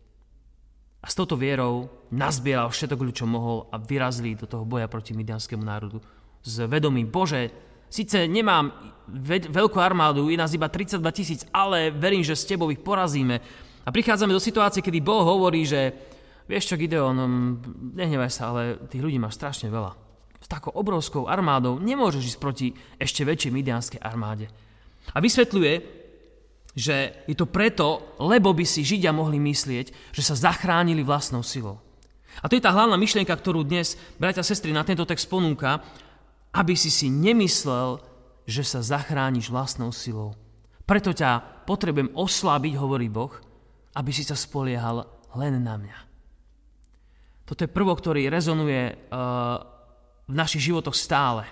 A 1.05 1.07
s 1.07 1.13
touto 1.13 1.37
vierou 1.37 1.85
nazbieral 2.09 2.73
všetko, 2.73 3.13
čo 3.13 3.29
mohol 3.29 3.69
a 3.69 3.77
vyrazili 3.77 4.33
do 4.33 4.49
toho 4.49 4.65
boja 4.65 4.89
proti 4.89 5.13
midianskému 5.13 5.61
národu. 5.61 6.01
S 6.41 6.65
vedomím, 6.65 7.13
Bože, 7.13 7.53
síce 7.93 8.25
nemám 8.25 8.73
veľkú 9.45 9.77
armádu, 9.77 10.33
je 10.33 10.37
nás 10.41 10.49
iba 10.57 10.65
32 10.65 10.97
tisíc, 11.13 11.41
ale 11.53 11.93
verím, 11.93 12.25
že 12.25 12.33
s 12.33 12.49
tebou 12.49 12.73
ich 12.73 12.81
porazíme. 12.81 13.37
A 13.85 13.93
prichádzame 13.93 14.33
do 14.33 14.41
situácie, 14.41 14.81
kedy 14.81 14.97
Boh 15.05 15.21
hovorí, 15.21 15.61
že 15.61 15.93
vieš 16.49 16.73
čo, 16.73 16.75
Gideon, 16.81 17.13
mm, 17.13 17.93
nehnevaj 18.01 18.31
sa, 18.33 18.49
ale 18.49 18.81
tých 18.89 19.05
ľudí 19.05 19.21
máš 19.21 19.37
strašne 19.37 19.69
veľa. 19.69 19.93
S 20.41 20.49
takou 20.49 20.73
obrovskou 20.73 21.29
armádou 21.29 21.77
nemôžeš 21.77 22.33
ísť 22.33 22.39
proti 22.41 22.73
ešte 22.97 23.21
väčšej 23.21 23.53
midianskej 23.53 24.01
armáde. 24.01 24.49
A 25.13 25.21
vysvetľuje, 25.21 26.04
že 26.75 27.25
je 27.25 27.35
to 27.35 27.47
preto, 27.47 28.15
lebo 28.19 28.51
by 28.51 28.67
si 28.67 28.83
Židia 28.83 29.15
mohli 29.15 29.39
myslieť, 29.39 30.11
že 30.11 30.21
sa 30.23 30.35
zachránili 30.35 31.01
vlastnou 31.01 31.41
silou. 31.41 31.79
A 32.43 32.51
to 32.51 32.59
je 32.59 32.63
tá 32.63 32.75
hlavná 32.75 32.99
myšlienka, 32.99 33.31
ktorú 33.31 33.63
dnes, 33.63 33.95
bratia 34.19 34.43
a 34.43 34.47
sestry, 34.47 34.75
na 34.75 34.83
tento 34.83 35.07
text 35.07 35.31
ponúka, 35.31 35.79
aby 36.51 36.75
si 36.75 36.91
si 36.91 37.07
nemyslel, 37.07 38.03
že 38.43 38.61
sa 38.67 38.83
zachrániš 38.83 39.47
vlastnou 39.47 39.95
silou. 39.95 40.35
Preto 40.83 41.15
ťa 41.15 41.63
potrebujem 41.63 42.11
oslabiť, 42.11 42.73
hovorí 42.75 43.07
Boh, 43.07 43.31
aby 43.95 44.11
si 44.11 44.27
sa 44.27 44.35
spoliehal 44.35 45.07
len 45.39 45.63
na 45.63 45.79
mňa. 45.79 45.97
Toto 47.47 47.63
je 47.63 47.71
prvo, 47.71 47.95
ktorý 47.95 48.27
rezonuje 48.27 48.91
uh, 48.91 49.63
v 50.27 50.33
našich 50.35 50.69
životoch 50.69 50.93
stále. 50.93 51.47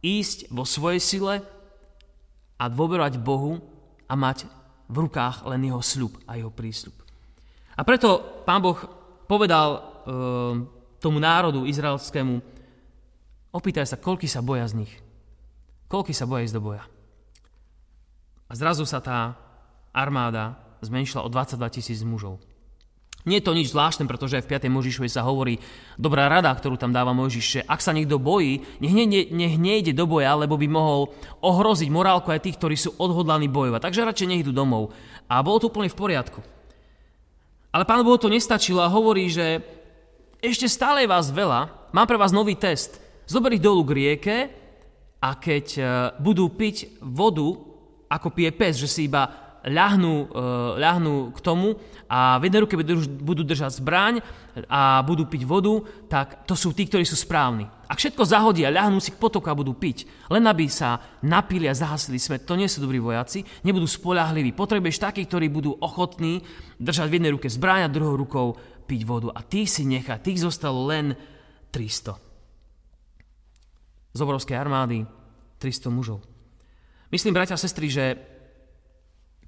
Ísť 0.00 0.48
vo 0.48 0.64
svojej 0.64 1.02
sile, 1.02 1.34
a 2.56 2.64
dôverovať 2.72 3.20
Bohu 3.20 3.60
a 4.06 4.14
mať 4.14 4.46
v 4.86 4.96
rukách 5.06 5.46
len 5.50 5.66
jeho 5.66 5.82
sľub 5.82 6.12
a 6.26 6.38
jeho 6.38 6.50
prísľub. 6.50 6.94
A 7.76 7.82
preto 7.82 8.42
pán 8.46 8.62
Boh 8.62 8.78
povedal 9.26 9.68
e, 9.76 9.80
tomu 11.02 11.18
národu 11.20 11.66
izraelskému, 11.66 12.40
opýtaj 13.52 13.84
sa, 13.84 14.00
koľky 14.00 14.30
sa 14.30 14.40
boja 14.40 14.64
z 14.70 14.86
nich. 14.86 14.92
Koľky 15.90 16.14
sa 16.14 16.24
boja 16.24 16.46
ísť 16.46 16.56
do 16.56 16.62
boja. 16.62 16.84
A 18.46 18.52
zrazu 18.54 18.86
sa 18.86 19.02
tá 19.02 19.34
armáda 19.90 20.54
zmenšila 20.80 21.26
o 21.26 21.28
22 21.30 21.76
tisíc 21.76 22.00
mužov. 22.06 22.38
Nie 23.26 23.42
je 23.42 23.46
to 23.50 23.58
nič 23.58 23.74
zvláštne, 23.74 24.06
pretože 24.06 24.38
v 24.38 24.50
5. 24.54 24.70
Možišovej 24.70 25.10
sa 25.10 25.26
hovorí 25.26 25.58
dobrá 25.98 26.30
rada, 26.30 26.54
ktorú 26.54 26.78
tam 26.78 26.94
dáva 26.94 27.10
Možiš, 27.10 27.58
že 27.58 27.60
ak 27.66 27.82
sa 27.82 27.90
niekto 27.90 28.22
bojí, 28.22 28.62
nech, 28.78 28.94
ne, 28.94 29.02
nech 29.26 29.58
nejde 29.58 29.90
do 29.90 30.06
boja, 30.06 30.38
lebo 30.38 30.54
by 30.54 30.70
mohol 30.70 31.10
ohroziť 31.42 31.90
morálku 31.90 32.30
aj 32.30 32.46
tých, 32.46 32.54
ktorí 32.54 32.78
sú 32.78 32.94
odhodlaní 33.02 33.50
bojovať. 33.50 33.82
Takže 33.82 34.06
radšej 34.06 34.28
nech 34.30 34.42
idú 34.46 34.54
domov. 34.54 34.94
A 35.26 35.42
bolo 35.42 35.58
to 35.58 35.66
úplne 35.66 35.90
v 35.90 35.98
poriadku. 35.98 36.38
Ale 37.74 37.82
pán 37.82 38.06
Boh 38.06 38.14
to 38.14 38.30
nestačilo 38.30 38.78
a 38.80 38.88
hovorí, 38.88 39.26
že 39.26 39.58
ešte 40.38 40.70
stále 40.70 41.02
je 41.02 41.10
vás 41.10 41.26
veľa, 41.28 41.90
mám 41.90 42.06
pre 42.06 42.14
vás 42.14 42.30
nový 42.30 42.54
test. 42.54 43.02
Zober 43.26 43.58
ich 43.58 43.60
dolu 43.60 43.82
k 43.82 43.96
rieke 43.98 44.36
a 45.18 45.34
keď 45.34 45.66
e, 45.74 45.82
budú 46.22 46.46
piť 46.54 47.02
vodu, 47.02 47.58
ako 48.06 48.28
pije 48.30 48.54
pes, 48.54 48.78
že 48.78 48.86
si 48.86 49.10
iba 49.10 49.45
ľahnú, 49.66 50.30
ľahnú 50.78 51.34
k 51.34 51.38
tomu 51.42 51.74
a 52.06 52.38
v 52.38 52.46
jednej 52.46 52.62
ruke 52.62 52.78
budú 53.18 53.42
držať 53.42 53.82
zbraň 53.82 54.22
a 54.70 55.02
budú 55.02 55.26
piť 55.26 55.42
vodu, 55.42 55.82
tak 56.06 56.46
to 56.46 56.54
sú 56.54 56.70
tí, 56.70 56.86
ktorí 56.86 57.02
sú 57.02 57.18
správni. 57.18 57.66
Ak 57.90 57.98
všetko 57.98 58.22
zahodia, 58.22 58.70
ľahnú 58.70 59.02
si 59.02 59.10
k 59.10 59.18
potoku 59.18 59.50
a 59.50 59.58
budú 59.58 59.74
piť, 59.74 60.30
len 60.30 60.46
aby 60.46 60.70
sa 60.70 61.02
napili 61.26 61.66
a 61.66 61.74
zahasili 61.74 62.18
smet, 62.18 62.46
to 62.46 62.54
nie 62.54 62.70
sú 62.70 62.82
dobrí 62.82 63.02
vojaci, 63.02 63.42
nebudú 63.66 63.90
spolahliví. 63.90 64.54
Potrebuješ 64.54 65.02
takých, 65.02 65.26
ktorí 65.30 65.46
budú 65.50 65.74
ochotní 65.82 66.46
držať 66.78 67.06
v 67.10 67.14
jednej 67.18 67.34
ruke 67.34 67.50
zbraň 67.50 67.86
a 67.86 67.92
druhou 67.92 68.14
rukou 68.14 68.54
piť 68.86 69.02
vodu. 69.02 69.34
A 69.34 69.42
tých 69.42 69.70
si 69.70 69.82
nechá, 69.82 70.18
tých 70.22 70.42
zostalo 70.46 70.86
len 70.86 71.18
300. 71.74 72.14
Z 74.14 74.18
obrovskej 74.22 74.56
armády 74.56 75.02
300 75.58 75.90
mužov. 75.90 76.22
Myslím, 77.10 77.34
bratia 77.34 77.54
a 77.54 77.60
sestry, 77.60 77.86
že 77.86 78.18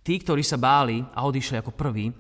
tí, 0.03 0.19
ktorí 0.19 0.43
sa 0.43 0.61
báli 0.61 1.01
a 1.01 1.25
odišli 1.27 1.61
ako 1.61 1.73
prví, 1.75 2.13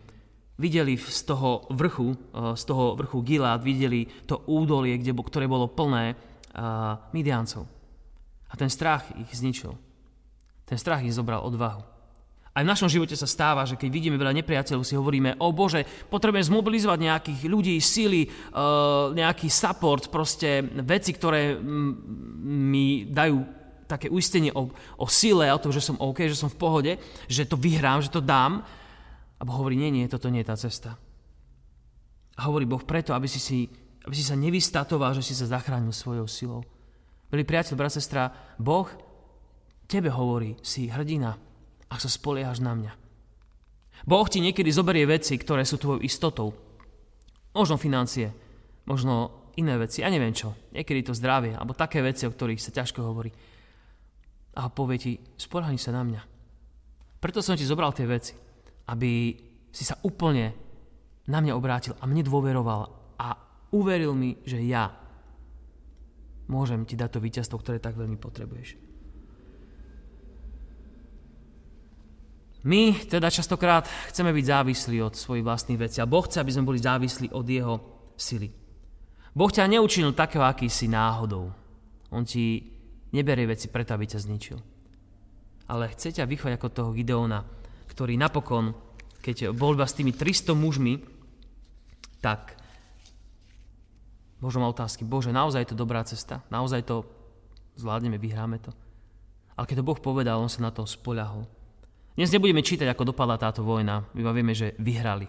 videli 0.58 0.99
z 0.99 1.23
toho 1.23 1.70
vrchu, 1.70 2.12
eh, 2.12 2.52
z 2.58 2.62
toho 2.66 2.99
vrchu 2.99 3.23
Gilad, 3.23 3.62
videli 3.62 4.06
to 4.26 4.42
údolie, 4.50 4.99
kde, 4.99 5.14
ktoré 5.14 5.47
bolo 5.47 5.70
plné 5.70 6.14
uh, 6.14 6.99
Midiancov. 7.14 7.68
A 8.49 8.54
ten 8.56 8.73
strach 8.73 9.06
ich 9.14 9.30
zničil. 9.30 9.76
Ten 10.66 10.78
strach 10.80 11.04
ich 11.04 11.14
zobral 11.14 11.44
odvahu. 11.44 11.99
Aj 12.58 12.66
v 12.66 12.73
našom 12.75 12.90
živote 12.90 13.14
sa 13.14 13.30
stáva, 13.30 13.62
že 13.62 13.78
keď 13.78 13.87
vidíme 13.87 14.18
veľa 14.18 14.35
nepriateľov, 14.42 14.82
si 14.82 14.99
hovoríme, 14.99 15.38
o 15.38 15.54
Bože, 15.54 15.87
potrebujem 16.11 16.50
zmobilizovať 16.50 16.99
nejakých 16.99 17.40
ľudí, 17.47 17.78
síly, 17.78 18.26
e, 18.26 18.28
nejaký 19.14 19.47
support, 19.47 20.11
proste 20.11 20.66
veci, 20.82 21.14
ktoré 21.14 21.54
mi 21.54 23.06
dajú 23.06 23.57
také 23.88 24.12
uistenie 24.12 24.52
o, 24.52 24.68
o 25.00 25.07
sile, 25.09 25.49
o 25.49 25.59
tom, 25.59 25.73
že 25.73 25.80
som 25.80 25.97
OK, 25.97 26.28
že 26.28 26.37
som 26.37 26.52
v 26.52 26.61
pohode, 26.61 26.92
že 27.25 27.49
to 27.49 27.57
vyhrám, 27.57 28.04
že 28.04 28.12
to 28.12 28.21
dám. 28.21 28.61
A 29.38 29.42
Boh 29.42 29.57
hovorí, 29.57 29.80
nie, 29.80 29.88
nie, 29.88 30.04
toto 30.04 30.28
nie 30.28 30.45
je 30.45 30.50
tá 30.52 30.57
cesta. 30.61 31.00
A 32.37 32.40
hovorí 32.47 32.68
Boh 32.68 32.85
preto, 32.85 33.16
aby 33.16 33.26
si, 33.26 33.40
si, 33.40 33.66
aby 34.04 34.14
si 34.14 34.23
sa 34.23 34.37
nevystatoval, 34.37 35.16
že 35.16 35.25
si 35.25 35.33
sa 35.33 35.49
zachránil 35.49 35.90
svojou 35.90 36.28
silou. 36.28 36.62
Milý 37.33 37.49
priateľ, 37.49 37.75
brat, 37.75 37.97
sestra, 37.97 38.30
Boh 38.61 38.87
tebe 39.88 40.12
hovorí, 40.12 40.61
si 40.61 40.92
hrdina, 40.92 41.35
ak 41.88 41.99
sa 41.99 42.12
spoliehaš 42.12 42.61
na 42.61 42.76
mňa. 42.76 42.92
Boh 44.04 44.28
ti 44.28 44.38
niekedy 44.38 44.68
zoberie 44.71 45.09
veci, 45.09 45.35
ktoré 45.40 45.64
sú 45.64 45.80
tvojou 45.80 46.04
istotou. 46.04 46.54
Možno 47.57 47.80
financie, 47.80 48.30
možno 48.87 49.49
iné 49.59 49.75
veci, 49.75 50.07
ja 50.07 50.12
neviem 50.12 50.30
čo. 50.30 50.54
Niekedy 50.71 51.11
to 51.11 51.16
zdravie, 51.16 51.57
alebo 51.57 51.75
také 51.75 51.99
veci, 52.04 52.28
o 52.28 52.30
ktorých 52.30 52.62
sa 52.62 52.71
ťažko 52.71 53.02
hovorí. 53.02 53.35
A 54.58 54.66
povie 54.66 54.98
ti, 54.98 55.12
spolahni 55.38 55.78
sa 55.78 55.94
na 55.94 56.02
mňa. 56.02 56.22
Preto 57.22 57.38
som 57.38 57.54
ti 57.54 57.62
zobral 57.62 57.94
tie 57.94 58.10
veci, 58.10 58.34
aby 58.90 59.34
si 59.70 59.84
sa 59.86 59.94
úplne 60.02 60.54
na 61.30 61.38
mňa 61.38 61.54
obrátil 61.54 61.94
a 61.98 62.04
mne 62.10 62.26
dôveroval 62.26 62.80
a 63.20 63.28
uveril 63.74 64.16
mi, 64.18 64.34
že 64.42 64.58
ja 64.64 64.90
môžem 66.48 66.82
ti 66.88 66.96
dať 66.96 67.10
to 67.14 67.22
víťazstvo, 67.22 67.60
ktoré 67.60 67.78
tak 67.78 67.94
veľmi 67.94 68.16
potrebuješ. 68.16 68.80
My 72.66 73.06
teda 73.06 73.30
častokrát 73.30 73.86
chceme 74.10 74.34
byť 74.34 74.44
závislí 74.44 74.98
od 74.98 75.14
svojich 75.14 75.46
vlastných 75.46 75.78
vecí 75.78 76.02
a 76.02 76.10
Boh 76.10 76.26
chce, 76.26 76.42
aby 76.42 76.50
sme 76.50 76.66
boli 76.66 76.82
závislí 76.82 77.30
od 77.30 77.46
Jeho 77.46 77.74
sily. 78.18 78.50
Boh 79.30 79.50
ťa 79.52 79.70
neučinil 79.70 80.16
takého, 80.18 80.42
aký 80.42 80.66
si 80.66 80.90
náhodou. 80.90 81.54
On 82.10 82.26
ti 82.26 82.77
neberie 83.12 83.48
veci 83.48 83.68
preto, 83.72 83.94
aby 83.94 84.04
ťa 84.04 84.24
zničil. 84.24 84.58
Ale 85.68 85.92
chce 85.92 86.20
ťa 86.20 86.28
vychovať 86.28 86.54
ako 86.56 86.68
toho 86.72 86.90
Gideona, 86.96 87.44
ktorý 87.88 88.16
napokon, 88.16 88.72
keď 89.20 89.52
bol 89.52 89.76
iba 89.76 89.84
s 89.84 89.96
tými 89.96 90.16
300 90.16 90.56
mužmi, 90.56 91.00
tak 92.24 92.56
možno 94.40 94.64
má 94.64 94.68
otázky, 94.70 95.04
Bože, 95.04 95.35
naozaj 95.35 95.66
je 95.66 95.70
to 95.74 95.83
dobrá 95.83 96.00
cesta? 96.06 96.46
Naozaj 96.48 96.87
to 96.88 97.04
zvládneme, 97.76 98.16
vyhráme 98.16 98.59
to? 98.62 98.72
Ale 99.59 99.66
keď 99.66 99.83
to 99.83 99.88
Boh 99.90 99.98
povedal, 99.98 100.38
on 100.38 100.50
sa 100.50 100.62
na 100.62 100.70
to 100.70 100.87
spoľahol. 100.87 101.42
Dnes 102.14 102.30
nebudeme 102.35 102.62
čítať, 102.62 102.87
ako 102.90 103.14
dopadla 103.14 103.38
táto 103.38 103.62
vojna, 103.62 104.06
iba 104.14 104.30
vieme, 104.35 104.54
že 104.54 104.74
vyhrali. 104.78 105.26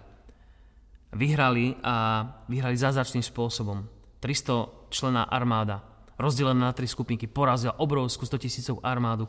Vyhrali 1.13 1.77
a 1.81 2.21
vyhrali 2.45 2.77
zázračným 2.77 3.25
spôsobom. 3.25 3.85
300 4.21 4.93
člená 4.93 5.25
armáda, 5.25 5.81
rozdelená 6.19 6.69
na 6.69 6.75
tri 6.75 6.85
skupinky, 6.85 7.25
porazila 7.31 7.79
obrovskú 7.79 8.27
100 8.27 8.43
tisícov 8.43 8.83
armádu. 8.83 9.25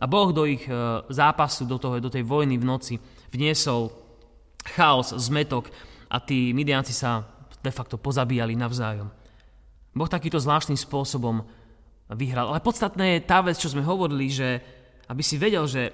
A 0.00 0.08
Boh 0.08 0.32
do 0.32 0.48
ich 0.48 0.64
e, 0.66 0.72
zápasu, 1.12 1.68
do, 1.68 1.76
toho, 1.76 2.00
do 2.00 2.10
tej 2.10 2.24
vojny 2.24 2.56
v 2.56 2.64
noci 2.64 2.94
vniesol 3.30 3.92
chaos, 4.74 5.12
zmetok 5.14 5.68
a 6.08 6.18
tí 6.18 6.56
Midianci 6.56 6.96
sa 6.96 7.22
de 7.60 7.70
facto 7.70 8.00
pozabíjali 8.00 8.56
navzájom. 8.56 9.12
Boh 9.94 10.10
takýto 10.10 10.40
zvláštnym 10.40 10.80
spôsobom 10.80 11.44
vyhral. 12.10 12.50
Ale 12.50 12.64
podstatné 12.64 13.20
je 13.20 13.28
tá 13.28 13.44
vec, 13.44 13.60
čo 13.60 13.70
sme 13.70 13.86
hovorili, 13.86 14.26
že 14.32 14.58
aby 15.06 15.22
si 15.22 15.36
vedel, 15.36 15.68
že 15.68 15.92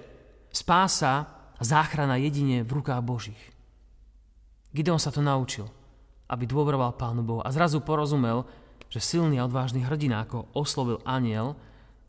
Spása 0.51 1.31
a 1.55 1.63
záchrana 1.63 2.19
jedine 2.19 2.67
v 2.67 2.83
rukách 2.83 2.99
Božích. 3.07 3.43
Gideon 4.75 4.99
sa 4.99 5.15
to 5.15 5.23
naučil, 5.23 5.71
aby 6.27 6.43
dôveroval 6.47 6.99
Pánu 6.99 7.23
Bohu 7.23 7.41
a 7.43 7.55
zrazu 7.55 7.79
porozumel, 7.83 8.43
že 8.91 8.99
silný 8.99 9.39
a 9.39 9.47
odvážny 9.47 9.87
hrdina, 9.87 10.27
ako 10.27 10.51
oslovil 10.53 10.99
aniel, 11.07 11.55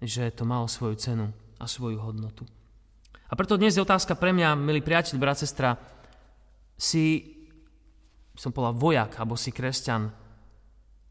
že 0.02 0.34
to 0.34 0.50
malo 0.50 0.66
svoju 0.66 0.98
cenu 0.98 1.28
a 1.62 1.70
svoju 1.70 2.02
hodnotu. 2.02 2.50
A 3.30 3.38
preto 3.38 3.56
dnes 3.56 3.78
je 3.78 3.86
otázka 3.86 4.18
pre 4.18 4.34
mňa, 4.34 4.58
milý 4.58 4.82
priateľ, 4.82 5.16
brat, 5.16 5.40
sestra, 5.40 5.78
si, 6.76 7.38
som 8.34 8.50
povedal, 8.50 8.76
vojak, 8.76 9.16
alebo 9.22 9.38
si 9.38 9.54
kresťan 9.54 10.10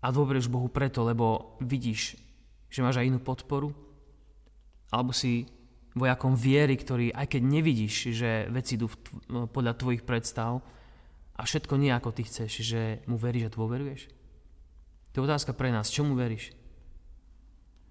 a 0.03 0.07
dôveruješ 0.11 0.51
Bohu 0.51 0.67
preto, 0.67 1.07
lebo 1.07 1.57
vidíš, 1.63 2.19
že 2.67 2.83
máš 2.83 2.99
aj 2.99 3.09
inú 3.09 3.23
podporu, 3.23 3.71
alebo 4.91 5.15
si 5.15 5.47
vojakom 5.95 6.35
viery, 6.35 6.75
ktorý, 6.75 7.15
aj 7.15 7.27
keď 7.31 7.43
nevidíš, 7.47 8.11
že 8.11 8.31
veci 8.51 8.75
idú 8.75 8.91
no, 9.31 9.47
podľa 9.47 9.79
tvojich 9.79 10.03
predstav 10.03 10.61
a 11.35 11.41
všetko 11.47 11.75
nie 11.79 11.95
ako 11.95 12.11
ty 12.15 12.27
chceš, 12.27 12.63
že 12.63 12.83
mu 13.07 13.17
veríš 13.17 13.51
a 13.51 13.55
dôveruješ? 13.55 14.20
To 15.13 15.21
je 15.21 15.27
otázka 15.27 15.53
pre 15.53 15.75
nás. 15.75 15.91
Čomu 15.91 16.15
veríš? 16.15 16.55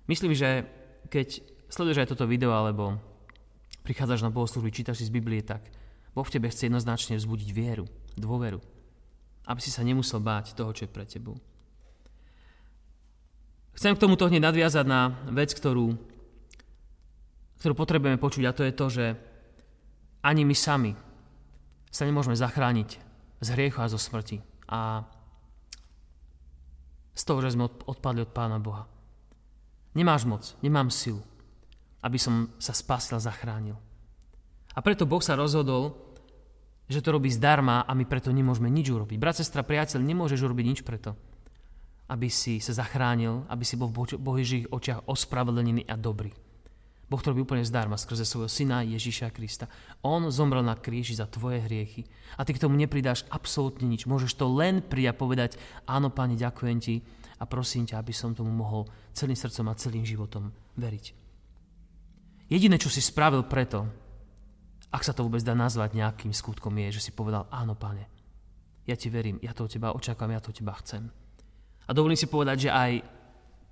Myslím, 0.07 0.33
že 0.33 0.65
keď 1.11 1.43
sleduješ 1.69 2.01
aj 2.01 2.09
toto 2.15 2.25
video, 2.25 2.55
alebo 2.55 2.97
prichádzaš 3.83 4.25
na 4.25 4.33
bohoslužby, 4.33 4.73
čítaš 4.73 5.03
si 5.03 5.09
z 5.09 5.15
Biblie, 5.15 5.43
tak 5.45 5.65
Boh 6.15 6.25
v 6.25 6.33
tebe 6.33 6.49
chce 6.49 6.71
jednoznačne 6.71 7.19
vzbudiť 7.19 7.49
vieru, 7.53 7.85
dôveru. 8.17 8.59
Aby 9.45 9.59
si 9.61 9.69
sa 9.69 9.85
nemusel 9.85 10.21
báť 10.21 10.57
toho, 10.57 10.73
čo 10.73 10.85
je 10.85 10.93
pre 10.93 11.05
tebou. 11.05 11.37
Chcem 13.77 13.95
k 13.95 14.01
tomuto 14.01 14.27
hneď 14.27 14.49
nadviazať 14.49 14.85
na 14.85 15.15
vec, 15.31 15.53
ktorú 15.55 15.95
ktorú 17.59 17.75
potrebujeme 17.75 18.15
počuť 18.15 18.43
a 18.47 18.55
to 18.55 18.63
je 18.63 18.73
to, 18.73 18.85
že 18.87 19.05
ani 20.23 20.47
my 20.47 20.55
sami 20.55 20.95
sa 21.91 22.07
nemôžeme 22.07 22.35
zachrániť 22.35 22.89
z 23.43 23.47
hriechu 23.55 23.83
a 23.83 23.91
zo 23.91 23.99
smrti 23.99 24.39
a 24.71 25.03
z 27.13 27.23
toho, 27.25 27.39
že 27.43 27.53
sme 27.53 27.67
odpadli 27.67 28.23
od 28.23 28.31
Pána 28.31 28.57
Boha. 28.61 28.87
Nemáš 29.97 30.23
moc, 30.23 30.43
nemám 30.61 30.93
silu, 30.93 31.21
aby 32.05 32.21
som 32.21 32.53
sa 32.61 32.71
spasil 32.71 33.17
zachránil. 33.17 33.75
A 34.77 34.79
preto 34.85 35.09
Boh 35.09 35.19
sa 35.19 35.33
rozhodol, 35.35 35.97
že 36.89 37.05
to 37.05 37.13
robí 37.13 37.29
zdarma 37.29 37.85
a 37.85 37.91
my 37.93 38.05
preto 38.05 38.33
nemôžeme 38.33 38.69
nič 38.69 38.89
urobiť. 38.89 39.17
Brat, 39.21 39.37
sestra, 39.37 39.61
priateľ, 39.61 40.01
nemôžeš 40.01 40.41
urobiť 40.41 40.65
nič 40.65 40.79
preto, 40.81 41.13
aby 42.09 42.29
si 42.33 42.57
sa 42.57 42.73
zachránil, 42.73 43.45
aby 43.45 43.61
si 43.61 43.77
bol 43.77 43.93
v 43.93 44.17
Božích 44.17 44.65
očiach 44.69 45.05
ospravedlený 45.05 45.85
a 45.85 45.93
dobrý. 45.93 46.33
Boh 47.09 47.17
to 47.17 47.33
robí 47.33 47.41
úplne 47.41 47.65
zdarma 47.65 47.97
skrze 47.97 48.21
svojho 48.21 48.45
syna 48.45 48.85
Ježíša 48.85 49.33
Krista. 49.33 49.65
On 50.05 50.29
zomrel 50.29 50.61
na 50.61 50.77
kríži 50.77 51.17
za 51.17 51.25
tvoje 51.25 51.65
hriechy. 51.65 52.05
A 52.37 52.45
ty 52.45 52.53
k 52.53 52.61
tomu 52.61 52.77
nepridáš 52.77 53.25
absolútne 53.33 53.89
nič. 53.89 54.05
Môžeš 54.05 54.37
to 54.37 54.45
len 54.45 54.85
prijať 54.85 55.17
povedať, 55.17 55.51
áno, 55.89 56.13
Pane, 56.13 56.37
ďakujem 56.37 56.77
ti 56.77 57.01
a 57.41 57.49
prosím 57.49 57.89
ťa, 57.89 57.97
aby 57.97 58.13
som 58.13 58.37
tomu 58.37 58.53
mohol 58.53 58.85
celým 59.17 59.33
srdcom 59.33 59.73
a 59.73 59.79
celým 59.81 60.05
životom 60.05 60.53
veriť. 60.77 61.05
Jediné, 62.53 62.77
čo 62.77 62.93
si 62.93 63.01
spravil 63.01 63.41
preto, 63.49 63.89
ak 64.93 65.01
sa 65.01 65.13
to 65.13 65.25
vôbec 65.25 65.41
dá 65.41 65.57
nazvať 65.57 65.97
nejakým 65.97 66.33
skutkom, 66.33 66.77
je, 66.77 67.01
že 67.01 67.09
si 67.09 67.11
povedal, 67.13 67.49
áno, 67.49 67.73
Pane, 67.73 68.05
ja 68.85 68.93
ti 68.93 69.09
verím, 69.09 69.41
ja 69.41 69.53
to 69.53 69.65
od 69.65 69.73
teba 69.73 69.93
očakávam, 69.93 70.37
ja 70.37 70.41
to 70.41 70.53
od 70.53 70.57
teba 70.61 70.77
chcem. 70.81 71.09
A 71.85 71.93
dovolím 71.93 72.17
si 72.17 72.29
povedať, 72.29 72.69
že 72.69 72.73
aj 72.73 72.91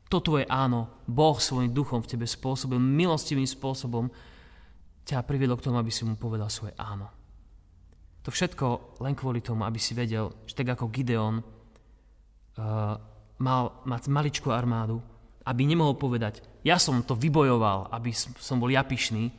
to 0.08 0.24
tvoje 0.24 0.48
áno, 0.48 1.04
Boh 1.04 1.36
svojim 1.36 1.76
duchom 1.76 2.00
v 2.00 2.16
tebe 2.16 2.26
spôsobil, 2.28 2.80
milostivým 2.80 3.48
spôsobom 3.48 4.08
ťa 5.04 5.24
priviedol 5.24 5.60
k 5.60 5.68
tomu, 5.68 5.80
aby 5.80 5.92
si 5.92 6.08
mu 6.08 6.16
povedal 6.16 6.48
svoje 6.48 6.76
áno. 6.80 7.12
To 8.24 8.32
všetko 8.32 9.00
len 9.04 9.16
kvôli 9.16 9.40
tomu, 9.40 9.64
aby 9.64 9.80
si 9.80 9.96
vedel, 9.96 10.32
že 10.44 10.56
tak 10.56 10.76
ako 10.76 10.92
Gideon 10.92 11.40
uh, 11.40 11.44
mal 13.40 13.64
mať 13.88 14.12
maličkú 14.12 14.52
armádu, 14.52 15.00
aby 15.48 15.64
nemohol 15.64 15.96
povedať, 15.96 16.44
ja 16.68 16.76
som 16.76 17.00
to 17.08 17.16
vybojoval, 17.16 17.88
aby 17.96 18.12
som 18.16 18.60
bol 18.60 18.68
ja 18.68 18.84
pyšný, 18.84 19.32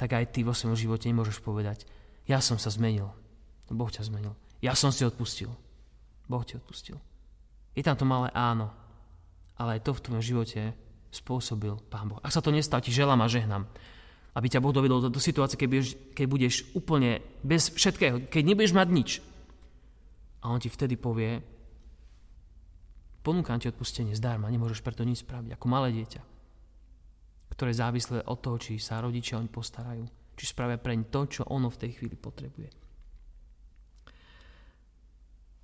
tak 0.00 0.16
aj 0.16 0.32
ty 0.32 0.40
vo 0.40 0.56
svojom 0.56 0.78
živote 0.78 1.04
nemôžeš 1.04 1.44
povedať, 1.44 1.84
ja 2.24 2.40
som 2.40 2.56
sa 2.56 2.72
zmenil. 2.72 3.12
Boh 3.68 3.92
ťa 3.92 4.08
zmenil. 4.08 4.32
Ja 4.64 4.72
som 4.72 4.88
si 4.88 5.04
odpustil. 5.04 5.52
Boh 6.24 6.40
ti 6.44 6.56
odpustil. 6.56 6.96
Je 7.76 7.84
tam 7.84 7.96
to 7.96 8.08
malé 8.08 8.32
áno, 8.32 8.72
ale 9.58 9.78
aj 9.78 9.84
to 9.84 9.92
v 9.92 10.02
tvojom 10.06 10.24
živote 10.24 10.62
spôsobil 11.10 11.74
Pán 11.90 12.08
Boh. 12.08 12.22
Ak 12.22 12.32
sa 12.32 12.40
to 12.40 12.54
nestá, 12.54 12.78
ti 12.78 12.94
želám 12.94 13.26
a 13.26 13.28
žehnám, 13.28 13.66
aby 14.38 14.46
ťa 14.46 14.62
Boh 14.62 14.70
dovedol 14.70 15.08
do, 15.08 15.08
do 15.10 15.20
situácie, 15.20 15.58
keď 15.58 15.68
budeš, 15.68 15.88
keď 16.14 16.26
budeš 16.30 16.54
úplne 16.78 17.18
bez 17.42 17.74
všetkého, 17.74 18.30
keď 18.30 18.42
nebudeš 18.46 18.72
mať 18.76 18.88
nič. 18.88 19.10
A 20.46 20.54
on 20.54 20.62
ti 20.62 20.70
vtedy 20.70 20.94
povie, 20.94 21.42
ponúkam 23.26 23.58
ti 23.58 23.66
odpustenie 23.66 24.14
zdarma, 24.14 24.46
nemôžeš 24.46 24.84
preto 24.84 25.02
nič 25.02 25.26
spraviť, 25.26 25.58
ako 25.58 25.66
malé 25.66 25.90
dieťa, 25.90 26.22
ktoré 27.50 27.74
je 27.74 27.82
závislé 27.82 28.18
od 28.30 28.38
toho, 28.38 28.56
či 28.62 28.78
sa 28.78 29.02
rodičia 29.02 29.42
oň 29.42 29.50
postarajú, 29.50 30.06
či 30.38 30.44
spravia 30.46 30.78
preň 30.78 31.10
to, 31.10 31.20
čo 31.26 31.42
ono 31.50 31.66
v 31.66 31.80
tej 31.82 31.90
chvíli 31.98 32.14
potrebuje. 32.14 32.70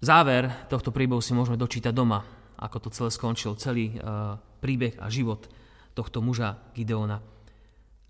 Záver 0.04 0.68
tohto 0.68 0.92
príbehu 0.92 1.22
si 1.22 1.32
môžeme 1.32 1.56
dočítať 1.56 1.94
doma, 1.94 2.20
ako 2.58 2.76
to 2.86 2.88
celé 2.94 3.10
skončil, 3.10 3.58
celý 3.58 3.96
uh, 3.98 4.38
príbeh 4.62 4.96
a 5.02 5.10
život 5.12 5.46
tohto 5.94 6.20
muža 6.24 6.58
Gideona. 6.74 7.22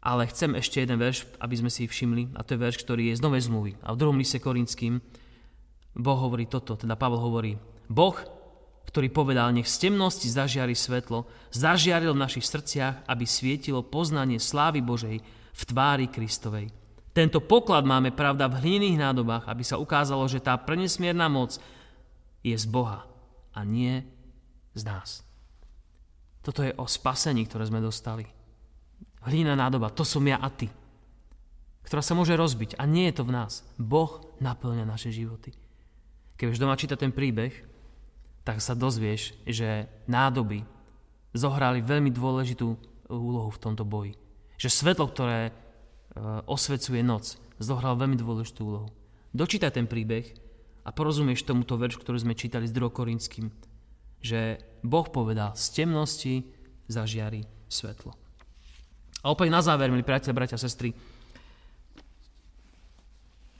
Ale 0.04 0.28
chcem 0.28 0.52
ešte 0.56 0.84
jeden 0.84 1.00
verš, 1.00 1.24
aby 1.40 1.54
sme 1.56 1.72
si 1.72 1.88
všimli, 1.88 2.36
a 2.36 2.44
to 2.44 2.56
je 2.56 2.62
verš, 2.62 2.76
ktorý 2.84 3.12
je 3.12 3.18
z 3.18 3.24
Novej 3.24 3.48
zmluvy. 3.48 3.72
A 3.80 3.96
v 3.96 4.00
druhom 4.00 4.20
lise 4.20 4.36
Korinským 4.36 5.00
Boh 5.96 6.18
hovorí 6.20 6.44
toto, 6.44 6.76
teda 6.76 6.98
Pavel 6.98 7.22
hovorí, 7.22 7.56
Boh, 7.88 8.16
ktorý 8.84 9.08
povedal, 9.08 9.50
nech 9.54 9.66
z 9.66 9.88
temnosti 9.88 10.28
zažiari 10.28 10.76
svetlo, 10.76 11.24
zažiaril 11.50 12.12
v 12.12 12.22
našich 12.22 12.44
srdciach, 12.44 13.08
aby 13.08 13.24
svietilo 13.24 13.80
poznanie 13.80 14.36
slávy 14.36 14.84
Božej 14.84 15.18
v 15.54 15.62
tvári 15.64 16.06
Kristovej. 16.12 16.68
Tento 17.14 17.38
poklad 17.38 17.86
máme, 17.86 18.10
pravda, 18.10 18.50
v 18.50 18.58
hlinených 18.58 18.98
nádobách, 18.98 19.44
aby 19.46 19.62
sa 19.62 19.78
ukázalo, 19.78 20.26
že 20.26 20.42
tá 20.42 20.58
prenesmierna 20.58 21.30
moc 21.30 21.62
je 22.42 22.54
z 22.58 22.66
Boha 22.66 23.06
a 23.54 23.62
nie 23.62 24.02
z 24.74 24.82
nás. 24.84 25.22
Toto 26.44 26.60
je 26.60 26.76
o 26.76 26.84
spasení, 26.84 27.48
ktoré 27.48 27.64
sme 27.64 27.80
dostali. 27.80 28.28
Hlína 29.24 29.56
nádoba, 29.56 29.88
to 29.88 30.04
som 30.04 30.20
ja 30.28 30.36
a 30.36 30.52
ty. 30.52 30.68
Ktorá 31.88 32.04
sa 32.04 32.12
môže 32.12 32.36
rozbiť 32.36 32.76
a 32.76 32.84
nie 32.84 33.08
je 33.08 33.16
to 33.16 33.24
v 33.24 33.32
nás. 33.32 33.64
Boh 33.80 34.20
naplňa 34.44 34.84
naše 34.84 35.08
životy. 35.08 35.56
Keď 36.36 36.46
už 36.52 36.60
doma 36.60 36.76
číta 36.76 37.00
ten 37.00 37.14
príbeh, 37.14 37.54
tak 38.44 38.60
sa 38.60 38.76
dozvieš, 38.76 39.32
že 39.48 39.88
nádoby 40.04 40.68
zohrali 41.32 41.80
veľmi 41.80 42.12
dôležitú 42.12 42.76
úlohu 43.08 43.48
v 43.48 43.62
tomto 43.62 43.88
boji. 43.88 44.12
Že 44.60 44.68
svetlo, 44.70 45.08
ktoré 45.08 45.40
e, 45.48 45.52
osvecuje 46.44 47.00
noc, 47.00 47.40
zohralo 47.56 47.96
veľmi 47.96 48.20
dôležitú 48.20 48.60
úlohu. 48.60 48.88
Dočítaj 49.32 49.80
ten 49.80 49.88
príbeh 49.88 50.30
a 50.84 50.92
porozumieš 50.92 51.48
tomuto 51.48 51.80
veršu, 51.80 52.04
ktorý 52.04 52.20
sme 52.20 52.38
čítali 52.38 52.68
s 52.68 52.72
2. 52.76 52.86
Korinským, 52.92 53.48
že 54.24 54.56
Boh 54.80 55.04
povedal, 55.12 55.52
z 55.52 55.84
temnosti 55.84 56.40
zažiari 56.88 57.44
svetlo. 57.68 58.16
A 59.20 59.28
opäť 59.28 59.52
na 59.52 59.60
záver, 59.60 59.92
milí 59.92 60.00
priateľe, 60.00 60.32
bratia, 60.32 60.56
sestry, 60.56 60.96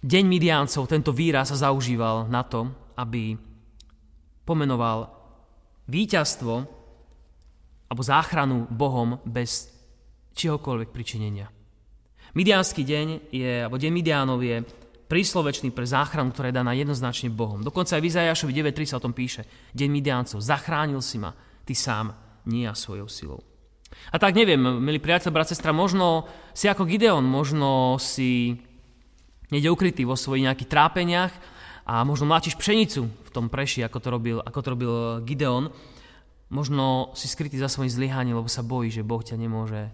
Deň 0.05 0.25
Midiáncov, 0.29 0.85
tento 0.85 1.17
výraz 1.17 1.49
sa 1.49 1.65
zaužíval 1.65 2.29
na 2.29 2.45
to, 2.45 2.69
aby 2.93 3.33
pomenoval 4.45 5.09
víťazstvo 5.89 6.55
alebo 7.89 8.03
záchranu 8.05 8.69
Bohom 8.69 9.17
bez 9.25 9.73
čiehokoľvek 10.37 10.93
pričinenia. 10.93 11.49
Midiánsky 12.37 12.85
deň 12.85 13.33
je, 13.33 13.65
alebo 13.65 13.81
deň 13.81 13.93
Midiánov 13.97 14.45
je 14.45 14.61
príslovečný 15.07 15.71
pre 15.71 15.85
záchranu, 15.85 16.33
ktorá 16.33 16.49
je 16.51 16.59
daná 16.59 16.73
jednoznačne 16.73 17.29
Bohom. 17.29 17.61
Dokonca 17.61 17.97
aj 17.97 18.03
v 18.03 18.09
Izajašovi 18.09 18.53
9.3 18.53 18.91
sa 18.91 18.99
o 18.99 19.05
tom 19.05 19.13
píše. 19.13 19.45
Deň 19.77 19.89
Midiáncov, 19.91 20.41
zachránil 20.41 21.05
si 21.05 21.21
ma, 21.21 21.37
ty 21.69 21.77
sám, 21.77 22.17
nie 22.49 22.65
ja 22.65 22.73
svojou 22.73 23.09
silou. 23.09 23.41
A 24.11 24.19
tak 24.19 24.35
neviem, 24.35 24.59
milí 24.59 24.99
priateľ, 24.99 25.31
brat, 25.31 25.49
sestra, 25.49 25.71
možno 25.71 26.27
si 26.51 26.67
ako 26.67 26.89
Gideon, 26.89 27.23
možno 27.23 28.01
si 28.03 28.59
niekde 29.55 29.71
ukrytý 29.71 30.03
vo 30.03 30.19
svojich 30.19 30.51
nejakých 30.51 30.73
trápeniach 30.73 31.33
a 31.87 32.03
možno 32.03 32.27
mláčiš 32.27 32.59
pšenicu 32.59 33.07
v 33.07 33.31
tom 33.31 33.47
preši, 33.47 33.87
ako 33.87 33.99
to 34.01 34.09
robil, 34.11 34.39
ako 34.43 34.59
to 34.61 34.69
robil 34.73 34.93
Gideon. 35.23 35.71
Možno 36.51 37.15
si 37.19 37.27
skrytý 37.27 37.57
za 37.57 37.71
svojim 37.71 37.91
zlyhaním, 37.91 38.39
lebo 38.39 38.51
sa 38.51 38.67
bojí, 38.67 38.91
že 38.91 39.07
Boh 39.07 39.23
ťa 39.23 39.39
nemôže 39.41 39.91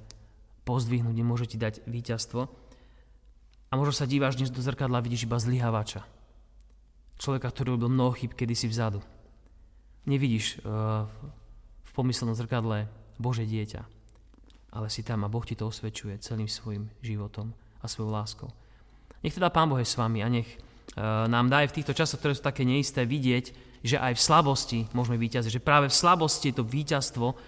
pozdvihnúť, 0.65 1.15
nemôže 1.15 1.47
ti 1.49 1.57
dať 1.57 1.87
víťazstvo. 1.89 2.70
A 3.71 3.79
možno 3.79 3.95
sa 3.95 4.03
díváš 4.03 4.35
dnes 4.35 4.51
do 4.51 4.59
zrkadla 4.59 4.99
a 4.99 5.05
vidíš 5.07 5.31
iba 5.31 5.39
zlyhávača. 5.39 6.03
Človeka, 7.23 7.55
ktorý 7.55 7.79
robil 7.79 7.87
mnoho 7.87 8.11
chyb 8.19 8.35
kedysi 8.35 8.67
vzadu. 8.67 8.99
Nevidíš 10.11 10.59
uh, 10.59 11.07
v 11.87 11.91
pomyselnom 11.95 12.35
zrkadle 12.35 12.91
Bože 13.23 13.47
dieťa, 13.47 13.87
ale 14.75 14.91
si 14.91 15.07
tam 15.07 15.23
a 15.23 15.31
Boh 15.31 15.47
ti 15.47 15.55
to 15.55 15.71
osvedčuje 15.71 16.19
celým 16.19 16.51
svojim 16.51 16.91
životom 16.99 17.55
a 17.79 17.87
svojou 17.87 18.11
láskou. 18.11 18.51
Nech 19.23 19.39
teda 19.39 19.55
Pán 19.55 19.71
Boh 19.71 19.79
je 19.79 19.87
s 19.87 19.95
vami 19.95 20.19
a 20.19 20.27
nech 20.27 20.51
uh, 20.51 21.31
nám 21.31 21.47
dá 21.47 21.63
aj 21.63 21.71
v 21.71 21.77
týchto 21.79 21.95
časoch, 21.95 22.19
ktoré 22.19 22.35
sú 22.35 22.43
také 22.43 22.67
neisté, 22.67 23.07
vidieť, 23.07 23.55
že 23.87 24.03
aj 24.03 24.19
v 24.19 24.25
slabosti 24.27 24.79
môžeme 24.91 25.15
víťaziť, 25.15 25.63
že 25.63 25.63
práve 25.63 25.87
v 25.87 25.95
slabosti 25.95 26.51
je 26.51 26.59
to 26.59 26.67
víťazstvo 26.67 27.39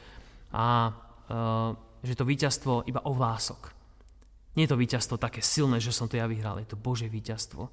a 0.54 0.66
uh, 0.86 1.74
že 2.06 2.14
to 2.14 2.22
víťazstvo 2.22 2.86
iba 2.86 3.02
o 3.02 3.10
vlások. 3.10 3.81
Nie 4.52 4.68
je 4.68 4.72
to 4.76 4.80
víťazstvo 4.80 5.16
také 5.16 5.40
silné, 5.40 5.80
že 5.80 5.96
som 5.96 6.08
to 6.08 6.20
ja 6.20 6.28
vyhral, 6.28 6.60
je 6.60 6.68
to 6.68 6.76
Bože 6.76 7.08
víťazstvo. 7.08 7.72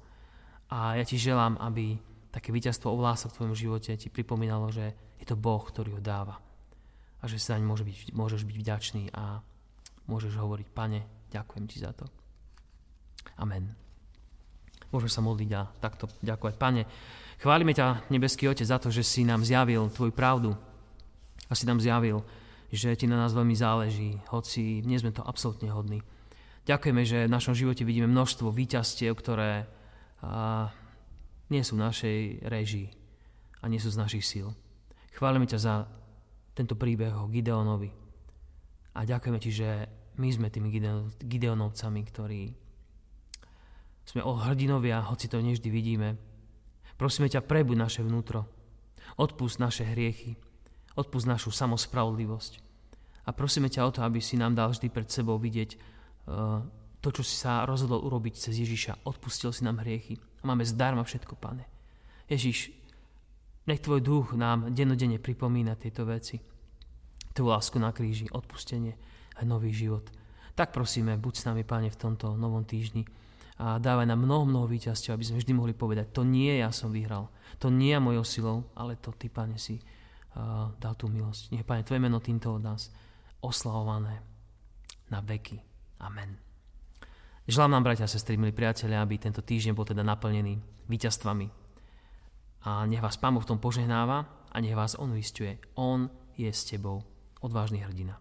A 0.70 0.96
ja 0.96 1.04
ti 1.04 1.20
želám, 1.20 1.60
aby 1.60 1.98
také 2.30 2.54
víťazstvo 2.54 2.94
o 2.94 2.96
v 2.96 3.34
tvojom 3.36 3.54
živote 3.58 3.98
ti 3.98 4.08
pripomínalo, 4.08 4.70
že 4.70 4.94
je 5.18 5.26
to 5.26 5.36
Boh, 5.36 5.60
ktorý 5.60 5.98
ho 5.98 6.02
dáva. 6.02 6.38
A 7.20 7.28
že 7.28 7.36
sa 7.36 7.58
naň 7.58 7.68
môže 7.68 7.84
byť, 7.84 8.16
môžeš 8.16 8.48
byť 8.48 8.56
vďačný 8.56 9.02
a 9.12 9.44
môžeš 10.08 10.40
hovoriť, 10.40 10.68
pane, 10.72 11.04
ďakujem 11.28 11.64
ti 11.68 11.82
za 11.82 11.92
to. 11.92 12.08
Amen. 13.36 13.76
Môžeme 14.88 15.12
sa 15.12 15.20
modliť 15.20 15.50
a 15.54 15.68
takto 15.78 16.08
ďakovať. 16.24 16.54
Pane, 16.56 16.82
chválime 17.38 17.76
ťa, 17.76 18.08
nebeský 18.08 18.48
Otec, 18.48 18.64
za 18.64 18.80
to, 18.80 18.88
že 18.88 19.04
si 19.04 19.22
nám 19.22 19.44
zjavil 19.44 19.92
Tvoju 19.92 20.10
pravdu 20.10 20.56
a 21.46 21.52
si 21.52 21.68
nám 21.68 21.78
zjavil, 21.78 22.24
že 22.70 22.94
ti 22.94 23.06
na 23.06 23.18
nás 23.18 23.34
veľmi 23.34 23.54
záleží, 23.54 24.18
hoci 24.30 24.82
nie 24.86 24.98
sme 24.98 25.10
to 25.14 25.26
absolútne 25.26 25.70
hodní. 25.70 26.02
Ďakujeme, 26.70 27.02
že 27.02 27.26
v 27.26 27.34
našom 27.34 27.58
živote 27.58 27.82
vidíme 27.82 28.06
množstvo 28.06 28.54
výťastiev, 28.54 29.18
ktoré 29.18 29.66
a, 30.22 30.70
nie 31.50 31.66
sú 31.66 31.74
v 31.74 31.82
našej 31.82 32.18
režii 32.46 32.94
a 33.58 33.66
nie 33.66 33.82
sú 33.82 33.90
z 33.90 33.98
našich 33.98 34.22
síl. 34.22 34.54
Chválime 35.10 35.50
ťa 35.50 35.58
za 35.58 35.74
tento 36.54 36.78
príbeh 36.78 37.10
o 37.10 37.26
Gideonovi. 37.26 37.90
A 38.94 39.02
ďakujeme 39.02 39.42
ti, 39.42 39.50
že 39.50 39.90
my 40.22 40.30
sme 40.30 40.46
tými 40.46 40.70
Gideonovcami, 41.18 42.00
ktorí 42.06 42.54
sme 44.06 44.22
o 44.22 44.38
hrdinovia, 44.38 45.02
hoci 45.10 45.26
to 45.26 45.42
nevždy 45.42 45.74
vidíme. 45.74 46.22
Prosíme 46.94 47.26
ťa, 47.26 47.50
prebuď 47.50 47.82
naše 47.82 48.06
vnútro. 48.06 48.46
Odpust 49.18 49.58
naše 49.58 49.90
hriechy. 49.90 50.38
Odpust 50.94 51.26
našu 51.26 51.50
samospravodlivosť. 51.50 52.62
A 53.26 53.34
prosíme 53.34 53.66
ťa 53.66 53.86
o 53.86 53.90
to, 53.90 54.06
aby 54.06 54.22
si 54.22 54.38
nám 54.38 54.54
dal 54.54 54.70
vždy 54.70 54.86
pred 54.86 55.10
sebou 55.10 55.34
vidieť 55.34 55.98
to, 57.00 57.08
čo 57.10 57.22
si 57.24 57.34
sa 57.34 57.64
rozhodol 57.64 58.04
urobiť 58.04 58.34
cez 58.36 58.54
Ježiša. 58.60 59.08
Odpustil 59.08 59.50
si 59.50 59.64
nám 59.64 59.80
hriechy. 59.82 60.20
A 60.40 60.48
máme 60.48 60.64
zdarma 60.64 61.04
všetko, 61.04 61.36
pane. 61.36 61.64
Ježiš, 62.30 62.70
nech 63.66 63.82
tvoj 63.82 64.00
duch 64.00 64.26
nám 64.36 64.72
dennodenne 64.72 65.18
pripomína 65.18 65.76
tieto 65.76 66.06
veci. 66.06 66.40
Tú 67.30 67.46
lásku 67.46 67.78
na 67.78 67.94
kríži, 67.94 68.30
odpustenie 68.30 68.94
a 69.38 69.46
nový 69.46 69.70
život. 69.70 70.06
Tak 70.58 70.74
prosíme, 70.74 71.16
buď 71.16 71.34
s 71.36 71.46
nami, 71.46 71.62
Pane, 71.62 71.88
v 71.88 72.00
tomto 72.00 72.34
novom 72.36 72.66
týždni 72.66 73.06
a 73.60 73.76
dávaj 73.76 74.08
nám 74.08 74.24
mnoho, 74.24 74.48
mnoho 74.48 74.66
víťazťov, 74.72 75.20
aby 75.20 75.24
sme 75.28 75.40
vždy 75.44 75.52
mohli 75.52 75.76
povedať, 75.76 76.16
to 76.16 76.24
nie 76.24 76.64
ja 76.64 76.72
som 76.72 76.88
vyhral, 76.88 77.28
to 77.60 77.68
nie 77.68 77.92
je 77.92 78.00
mojou 78.00 78.24
silou, 78.24 78.56
ale 78.72 78.96
to 78.96 79.12
Ty, 79.12 79.28
Pane, 79.28 79.60
si 79.60 79.76
uh, 79.76 80.72
dal 80.80 80.96
tú 80.96 81.12
milosť. 81.12 81.52
Nech, 81.52 81.68
Pane, 81.68 81.84
Tvoje 81.84 82.00
meno 82.00 82.24
týmto 82.24 82.56
od 82.56 82.64
nás 82.64 82.88
oslavované 83.44 84.24
na 85.12 85.20
veky. 85.20 85.69
Amen. 86.00 86.36
Želám 87.50 87.70
nám, 87.70 87.82
bratia 87.82 88.04
a 88.06 88.10
sestry, 88.10 88.36
milí 88.36 88.52
priatelia, 88.54 89.02
aby 89.02 89.18
tento 89.18 89.42
týždeň 89.42 89.72
bol 89.74 89.84
teda 89.84 90.00
naplnený 90.06 90.60
víťazstvami. 90.88 91.46
A 92.64 92.84
nech 92.86 93.00
vás 93.00 93.16
Pán 93.16 93.36
v 93.36 93.48
tom 93.48 93.58
požehnáva 93.58 94.48
a 94.52 94.56
nech 94.60 94.76
vás 94.76 94.96
On 94.96 95.10
uistuje. 95.12 95.58
On 95.74 96.08
je 96.36 96.48
s 96.52 96.64
tebou 96.64 97.02
odvážny 97.40 97.80
hrdina. 97.80 98.20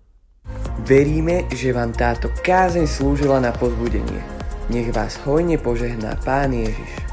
Veríme, 0.88 1.46
že 1.52 1.76
vám 1.76 1.92
táto 1.92 2.32
kázeň 2.32 2.88
slúžila 2.88 3.44
na 3.44 3.52
pozbudenie. 3.52 4.24
Nech 4.72 4.90
vás 4.96 5.20
hojne 5.28 5.60
požehná 5.60 6.16
Pán 6.24 6.56
Ježiš. 6.56 7.09